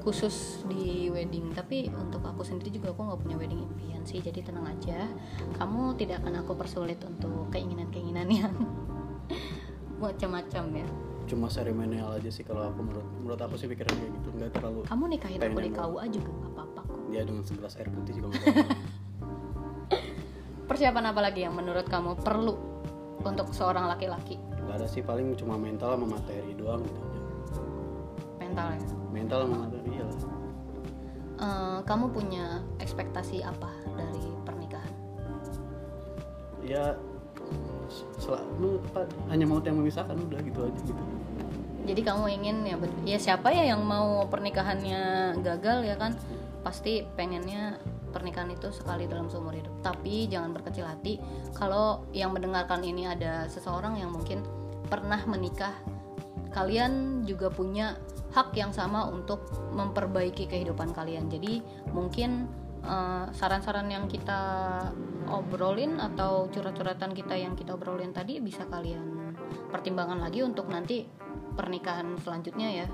khusus 0.00 0.62
di 0.70 1.10
wedding. 1.12 1.52
Tapi 1.52 1.90
untuk 1.92 2.22
aku 2.24 2.46
sendiri 2.46 2.78
juga 2.78 2.94
aku 2.94 3.02
nggak 3.04 3.20
punya 3.26 3.36
wedding 3.36 3.60
impian 3.66 4.02
sih. 4.06 4.22
Jadi 4.22 4.40
tenang 4.46 4.70
aja. 4.70 5.04
Kamu 5.58 5.98
tidak 5.98 6.24
akan 6.24 6.46
aku 6.46 6.56
persulit 6.56 7.02
untuk 7.04 7.50
keinginan-keinginan 7.52 8.28
yang 8.30 8.54
macam-macam 10.02 10.64
ya 10.86 10.88
cuma 11.26 11.50
seremonial 11.50 12.14
aja 12.14 12.30
sih 12.30 12.46
kalau 12.46 12.70
aku. 12.70 12.80
Menurut 12.86 13.06
menurut 13.20 13.40
aku 13.42 13.54
sih 13.58 13.66
pikiran 13.66 13.92
kayak 13.92 14.12
gitu. 14.22 14.28
Nggak 14.34 14.50
terlalu 14.56 14.78
kamu 14.86 15.04
nikahin 15.18 15.38
aku 15.42 15.60
di 15.60 15.72
KUA 15.74 16.04
juga 16.14 16.30
nggak 16.30 16.52
apa-apa 16.54 16.80
kok. 16.86 16.98
Ya 17.10 17.22
dengan 17.26 17.44
segelas 17.44 17.74
air 17.76 17.88
putih 17.90 18.12
juga 18.16 18.26
nggak 18.30 18.42
apa-apa. 18.42 18.74
persiapan 20.70 21.04
apa 21.14 21.20
lagi 21.22 21.40
yang 21.46 21.54
menurut 21.54 21.86
kamu 21.86 22.18
perlu 22.20 22.54
untuk 23.22 23.50
seorang 23.54 23.86
laki-laki? 23.86 24.38
Nggak 24.66 24.82
ada 24.82 24.86
sih 24.90 25.02
paling 25.02 25.34
cuma 25.38 25.54
mental 25.54 25.94
sama 25.94 26.18
materi 26.18 26.52
doang 26.58 26.82
gitu 26.82 27.00
aja. 27.00 27.20
Mental 28.42 28.66
ya? 28.74 28.80
Mental 29.14 29.38
sama 29.46 29.56
materi 29.66 29.90
ya. 29.94 30.06
Eh, 31.36 31.78
kamu 31.84 32.04
punya 32.16 32.64
ekspektasi 32.80 33.44
apa 33.44 33.68
dari 33.92 34.24
pernikahan? 34.48 34.94
Ya 36.66 36.98
sel- 38.26 38.42
lu 38.58 38.82
apa, 38.90 39.06
hanya 39.30 39.46
maut 39.46 39.62
yang 39.62 39.78
memisahkan 39.78 40.18
udah 40.18 40.42
gitu 40.42 40.66
aja 40.66 40.80
gitu. 40.82 41.02
Jadi 41.86 42.00
kamu 42.02 42.24
ingin 42.42 42.56
ya 42.66 42.76
ya 43.06 43.18
siapa 43.22 43.54
ya 43.54 43.70
yang 43.70 43.86
mau 43.86 44.26
pernikahannya 44.26 45.34
gagal 45.46 45.86
ya 45.86 45.94
kan? 45.94 46.18
Pasti 46.66 47.06
pengennya 47.14 47.78
pernikahan 48.10 48.50
itu 48.50 48.74
sekali 48.74 49.06
dalam 49.06 49.30
seumur 49.30 49.54
hidup. 49.54 49.70
Tapi 49.86 50.26
jangan 50.26 50.50
berkecil 50.50 50.82
hati. 50.82 51.22
Kalau 51.54 52.02
yang 52.10 52.34
mendengarkan 52.34 52.82
ini 52.82 53.06
ada 53.06 53.46
seseorang 53.46 54.02
yang 54.02 54.10
mungkin 54.10 54.42
pernah 54.90 55.22
menikah 55.30 55.74
kalian 56.50 57.22
juga 57.22 57.52
punya 57.52 57.94
hak 58.34 58.56
yang 58.58 58.74
sama 58.74 59.06
untuk 59.06 59.46
memperbaiki 59.70 60.50
kehidupan 60.50 60.90
kalian. 60.90 61.30
Jadi 61.30 61.62
mungkin 61.94 62.50
eh, 62.86 63.24
saran-saran 63.34 63.90
yang 63.90 64.06
kita 64.06 64.38
obrolin 65.26 65.98
atau 65.98 66.46
curhat-curhatan 66.48 67.12
kita 67.12 67.34
yang 67.34 67.58
kita 67.58 67.74
obrolin 67.74 68.14
tadi 68.14 68.38
bisa 68.38 68.62
kalian 68.70 69.34
pertimbangan 69.74 70.22
lagi 70.22 70.46
untuk 70.46 70.70
nanti 70.70 71.02
pernikahan 71.58 72.14
selanjutnya 72.22 72.84
ya. 72.84 72.86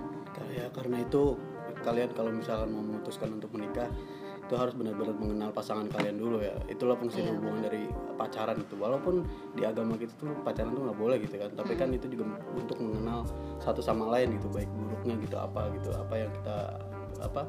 Ya 0.52 0.66
karena 0.72 1.04
itu 1.04 1.36
kalian 1.84 2.10
kalau 2.16 2.32
misalkan 2.32 2.72
mau 2.72 2.80
memutuskan 2.80 3.36
untuk 3.36 3.52
menikah 3.52 3.88
itu 4.42 4.54
harus 4.58 4.74
benar-benar 4.76 5.16
mengenal 5.16 5.50
pasangan 5.54 5.86
kalian 5.88 6.18
dulu 6.18 6.42
ya. 6.44 6.52
Itulah 6.68 6.98
fungsi 6.98 7.24
Iya, 7.24 7.32
hubungan 7.32 7.62
dari 7.62 7.88
pacaran 8.20 8.58
itu. 8.60 8.74
Walaupun 8.76 9.24
di 9.56 9.62
agama 9.64 9.96
kita 9.96 10.12
tuh 10.18 10.34
pacaran 10.44 10.76
tuh 10.76 10.82
nggak 10.88 10.98
boleh 10.98 11.16
gitu 11.24 11.40
kan. 11.40 11.50
Tapi 11.56 11.72
kan 11.78 11.88
itu 11.94 12.06
juga 12.12 12.36
untuk 12.52 12.76
mengenal 12.82 13.24
satu 13.62 13.80
sama 13.80 14.12
lain 14.12 14.36
gitu 14.36 14.52
baik 14.52 14.68
buruknya 14.68 15.14
gitu 15.24 15.36
apa 15.40 15.72
gitu 15.78 15.90
apa 15.94 16.14
yang 16.18 16.30
kita 16.42 16.58
apa 17.22 17.42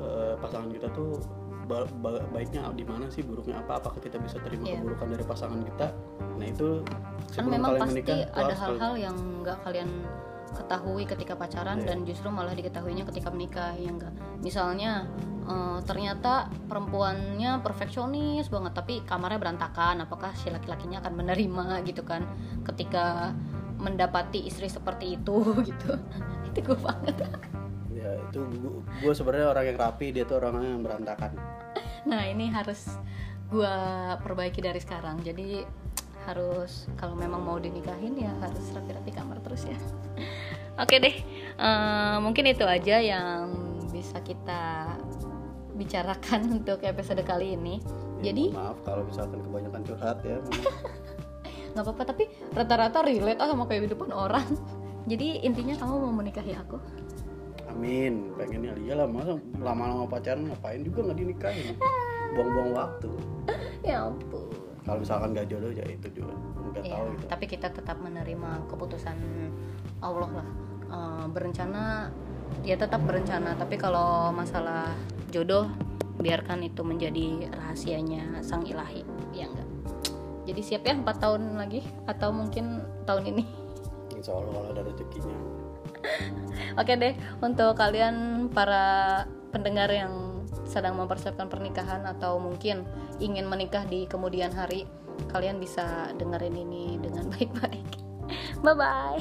eh, 0.00 0.34
pasangan 0.40 0.68
kita 0.68 0.88
tuh 0.90 1.20
ba- 1.64 1.86
ba- 2.02 2.26
baiknya 2.34 2.66
di 2.74 2.82
mana 2.82 3.06
sih 3.06 3.22
buruknya 3.22 3.62
apa 3.62 3.78
apakah 3.78 4.02
kita 4.02 4.18
bisa 4.18 4.42
terima 4.42 4.66
Iya. 4.66 4.82
keburukan 4.82 5.08
dari 5.14 5.24
pasangan 5.24 5.60
kita 5.62 5.86
nah 6.34 6.46
itu 6.48 6.82
kan 7.30 7.44
memang 7.46 7.76
kalian 7.76 7.82
pasti 7.84 8.00
menikah, 8.02 8.18
ada 8.34 8.54
hal-hal 8.56 8.92
yang 8.98 9.16
nggak 9.44 9.58
kalian 9.62 9.90
ketahui 10.50 11.04
ketika 11.06 11.38
pacaran 11.38 11.78
Iya. 11.78 11.86
dan 11.94 11.98
justru 12.02 12.26
malah 12.26 12.58
diketahuinya 12.58 13.06
ketika 13.06 13.30
menikah 13.30 13.70
ya 13.78 13.90
enggak 13.92 14.10
misalnya 14.42 15.06
eh, 15.46 15.78
ternyata 15.86 16.50
perempuannya 16.66 17.62
perfeksionis 17.62 18.50
banget 18.50 18.72
tapi 18.74 19.06
kamarnya 19.06 19.38
berantakan 19.38 20.02
apakah 20.02 20.34
si 20.34 20.50
laki-lakinya 20.50 20.98
akan 20.98 21.14
menerima 21.14 21.86
gitu 21.86 22.02
kan 22.02 22.26
ketika 22.66 23.30
mendapati 23.78 24.42
istri 24.44 24.66
seperti 24.66 25.16
itu 25.16 25.38
gitu 25.70 25.94
itu 26.50 26.58
gue 26.60 26.78
banget 26.82 27.14
itu 28.18 28.40
gue 29.02 29.12
sebenarnya 29.14 29.48
orang 29.50 29.64
yang 29.70 29.78
rapi 29.78 30.06
dia 30.14 30.24
tuh 30.26 30.42
orang 30.42 30.62
yang 30.62 30.82
berantakan 30.82 31.34
Nah 32.08 32.22
ini 32.28 32.48
harus 32.48 32.96
gue 33.50 33.76
perbaiki 34.22 34.62
dari 34.62 34.80
sekarang. 34.80 35.20
Jadi 35.20 35.66
harus 36.28 36.84
kalau 37.00 37.16
memang 37.16 37.40
mau 37.40 37.56
dinikahin 37.56 38.12
ya 38.16 38.30
harus 38.44 38.64
rapi-rapi 38.72 39.10
kamar 39.12 39.40
terus 39.44 39.66
ya. 39.68 39.78
Oke 40.82 40.96
deh, 41.02 41.16
eh, 41.58 42.16
mungkin 42.22 42.48
itu 42.48 42.64
aja 42.64 43.02
yang 43.02 43.52
bisa 43.90 44.22
kita 44.24 44.96
bicarakan 45.76 46.40
untuk 46.62 46.80
episode 46.86 47.20
kali 47.26 47.56
ini. 47.58 47.82
Ya, 48.20 48.32
Jadi 48.32 48.52
maaf 48.52 48.76
kalau 48.84 49.08
misalkan 49.08 49.40
kebanyakan 49.40 49.80
curhat 49.80 50.20
ya 50.28 50.36
nggak 51.72 51.86
apa-apa 51.86 52.02
tapi 52.02 52.26
rata-rata 52.50 53.06
relate 53.06 53.40
ah 53.40 53.48
sama 53.48 53.64
kehidupan 53.64 54.12
orang. 54.12 54.44
Jadi 55.08 55.40
intinya 55.42 55.74
kamu 55.80 55.94
mau 56.04 56.12
menikahi 56.12 56.52
aku? 56.52 56.76
Amin 57.70 58.34
pengennya 58.34 58.72
iya 58.78 58.94
lah 58.94 59.06
masa 59.06 59.34
lama-lama 59.56 60.04
pacaran 60.04 60.46
ngapain 60.46 60.82
juga 60.82 61.06
nggak 61.06 61.18
dinikahin 61.18 61.74
buang-buang 62.34 62.72
waktu 62.72 63.10
Ya 63.80 64.04
ampun. 64.04 64.44
kalau 64.84 65.00
misalkan 65.00 65.32
gak 65.32 65.48
jodoh 65.48 65.72
ya 65.72 65.84
itu 65.84 66.08
juga 66.12 66.36
nggak 66.70 66.82
Iya, 66.84 66.92
tahu 66.94 67.06
gitu 67.10 67.24
tapi 67.26 67.44
kita 67.46 67.68
tetap 67.70 67.96
menerima 67.98 68.50
keputusan 68.68 69.16
Allah 69.98 70.30
lah. 70.30 70.48
Eh, 70.86 71.26
berencana 71.28 72.12
ya 72.60 72.74
tetap 72.74 73.00
berencana, 73.02 73.54
tapi 73.54 73.74
kalau 73.74 74.28
masalah 74.30 74.90
jodoh 75.28 75.70
biarkan 76.18 76.60
itu 76.62 76.82
menjadi 76.82 77.46
rahasianya 77.48 78.42
sang 78.42 78.62
ilahi, 78.62 79.00
ya 79.30 79.46
enggak. 79.46 79.68
Jadi 80.44 80.60
siap 80.60 80.82
ya 80.82 80.94
4 80.94 81.06
tahun 81.16 81.42
lagi 81.56 81.80
atau 82.04 82.28
mungkin 82.30 82.82
tahun 83.04 83.24
ini. 83.28 83.44
insya 84.12 84.34
Allah 84.34 84.50
kalau 84.52 84.68
ada 84.70 84.82
rezekinya 84.84 85.36
Oke 86.78 86.96
deh, 86.96 87.14
untuk 87.42 87.76
kalian 87.76 88.48
para 88.52 89.24
pendengar 89.50 89.90
yang 89.90 90.44
sedang 90.64 90.94
mempersiapkan 90.94 91.50
pernikahan 91.50 92.06
atau 92.06 92.38
mungkin 92.38 92.86
ingin 93.18 93.50
menikah 93.50 93.82
di 93.90 94.06
kemudian 94.06 94.54
hari, 94.54 94.86
kalian 95.34 95.58
bisa 95.58 96.14
dengerin 96.16 96.54
ini 96.54 96.96
dengan 97.02 97.26
baik-baik. 97.34 97.88
Bye 98.62 98.76
bye. 98.78 99.20